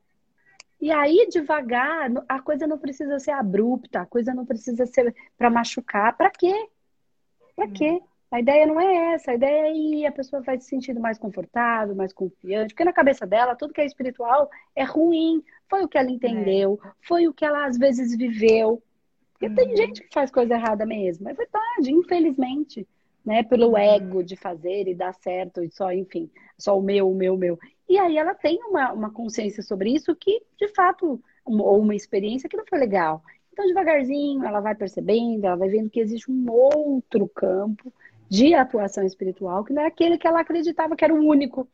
E 0.82 0.90
aí, 0.90 1.28
devagar, 1.30 2.10
a 2.28 2.40
coisa 2.40 2.66
não 2.66 2.76
precisa 2.76 3.16
ser 3.20 3.30
abrupta, 3.30 4.00
a 4.00 4.06
coisa 4.06 4.34
não 4.34 4.44
precisa 4.44 4.84
ser 4.84 5.14
para 5.38 5.48
machucar. 5.48 6.16
Para 6.16 6.28
quê? 6.28 6.52
Para 7.54 7.68
quê? 7.68 8.02
A 8.32 8.40
ideia 8.40 8.66
não 8.66 8.80
é 8.80 9.14
essa, 9.14 9.30
a 9.30 9.34
ideia 9.36 9.68
é 9.68 9.72
ir, 9.72 10.06
a 10.06 10.10
pessoa 10.10 10.42
vai 10.42 10.58
se 10.58 10.66
sentindo 10.66 10.98
mais 10.98 11.18
confortável, 11.18 11.94
mais 11.94 12.12
confiante, 12.12 12.74
porque 12.74 12.84
na 12.84 12.92
cabeça 12.92 13.24
dela, 13.24 13.54
tudo 13.54 13.72
que 13.72 13.80
é 13.80 13.86
espiritual 13.86 14.50
é 14.74 14.82
ruim. 14.82 15.40
Foi 15.68 15.84
o 15.84 15.88
que 15.88 15.96
ela 15.96 16.10
entendeu, 16.10 16.80
é. 16.84 16.88
foi 17.00 17.28
o 17.28 17.32
que 17.32 17.44
ela 17.44 17.64
às 17.64 17.78
vezes 17.78 18.16
viveu. 18.16 18.82
Porque 19.34 19.46
uhum. 19.46 19.54
tem 19.54 19.76
gente 19.76 20.02
que 20.02 20.12
faz 20.12 20.32
coisa 20.32 20.54
errada 20.54 20.84
mesmo, 20.84 21.28
é 21.28 21.32
verdade, 21.32 21.92
infelizmente 21.92 22.88
né? 23.24 23.42
Pelo 23.42 23.70
uhum. 23.70 23.78
ego 23.78 24.22
de 24.22 24.36
fazer 24.36 24.88
e 24.88 24.94
dar 24.94 25.14
certo, 25.14 25.62
e 25.62 25.70
só, 25.70 25.92
enfim, 25.92 26.30
só 26.58 26.78
o 26.78 26.82
meu, 26.82 27.10
o 27.10 27.14
meu, 27.14 27.34
o 27.34 27.38
meu. 27.38 27.58
E 27.92 27.98
aí 27.98 28.16
ela 28.16 28.34
tem 28.34 28.58
uma, 28.64 28.90
uma 28.90 29.10
consciência 29.10 29.62
sobre 29.62 29.92
isso 29.92 30.16
que, 30.16 30.42
de 30.58 30.66
fato, 30.68 31.22
ou 31.44 31.78
uma 31.78 31.94
experiência 31.94 32.48
que 32.48 32.56
não 32.56 32.64
foi 32.64 32.78
legal. 32.78 33.22
Então, 33.52 33.66
devagarzinho, 33.66 34.42
ela 34.46 34.60
vai 34.60 34.74
percebendo, 34.74 35.44
ela 35.44 35.56
vai 35.56 35.68
vendo 35.68 35.90
que 35.90 36.00
existe 36.00 36.30
um 36.30 36.50
outro 36.50 37.28
campo 37.28 37.92
de 38.30 38.54
atuação 38.54 39.04
espiritual, 39.04 39.62
que 39.62 39.74
não 39.74 39.82
é 39.82 39.88
aquele 39.88 40.16
que 40.16 40.26
ela 40.26 40.40
acreditava 40.40 40.96
que 40.96 41.04
era 41.04 41.12
o 41.12 41.22
único. 41.22 41.68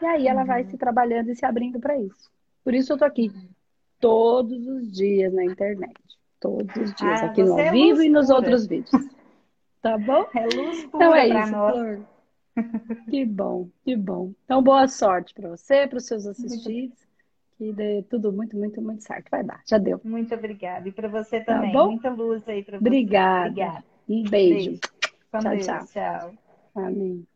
E 0.00 0.04
aí 0.04 0.26
ela 0.26 0.42
vai 0.42 0.64
se 0.64 0.76
trabalhando 0.76 1.30
e 1.30 1.36
se 1.36 1.46
abrindo 1.46 1.78
para 1.78 1.96
isso. 1.96 2.28
Por 2.64 2.74
isso 2.74 2.92
eu 2.92 2.98
tô 2.98 3.04
aqui 3.04 3.30
todos 4.00 4.66
os 4.66 4.90
dias 4.90 5.32
na 5.32 5.44
internet. 5.44 5.94
Todos 6.40 6.74
os 6.74 6.92
dias, 6.94 7.22
ah, 7.22 7.26
aqui 7.26 7.44
no 7.44 7.52
ao 7.52 7.58
é 7.60 7.70
vivo 7.70 8.02
e 8.02 8.08
nos 8.08 8.30
outros 8.30 8.66
vídeos. 8.66 9.00
Tá 9.80 9.96
bom? 9.96 10.26
É 10.34 10.42
luz 10.56 10.86
pura 10.86 11.04
então 11.04 11.14
é 11.14 11.28
isso, 11.28 11.52
nós. 11.52 11.72
Flor. 11.72 12.00
Que 13.08 13.24
bom, 13.24 13.68
que 13.84 13.96
bom. 13.96 14.32
Então, 14.44 14.62
boa 14.62 14.86
sorte 14.88 15.34
para 15.34 15.48
você, 15.48 15.86
para 15.86 15.98
os 15.98 16.06
seus 16.06 16.26
assistidos. 16.26 16.96
Que 17.58 17.72
dê 17.72 18.02
tudo 18.10 18.32
muito, 18.32 18.56
muito, 18.56 18.82
muito 18.82 19.04
certo. 19.04 19.28
Vai 19.30 19.44
dar, 19.44 19.62
já 19.68 19.78
deu. 19.78 20.00
Muito 20.02 20.34
obrigada. 20.34 20.88
E 20.88 20.90
para 20.90 21.06
você 21.06 21.38
tá 21.38 21.54
também. 21.54 21.72
Tá? 21.72 21.84
Muita 21.84 22.10
luz 22.10 22.48
aí 22.48 22.64
para 22.64 22.78
você. 22.78 22.88
Obrigada. 22.88 23.50
Obrigada. 23.50 23.84
Um 24.08 24.22
beijo. 24.24 24.70
beijo. 24.70 24.80
tchau, 25.30 25.42
Deus. 25.42 25.92
tchau. 25.92 26.34
Amém. 26.74 27.24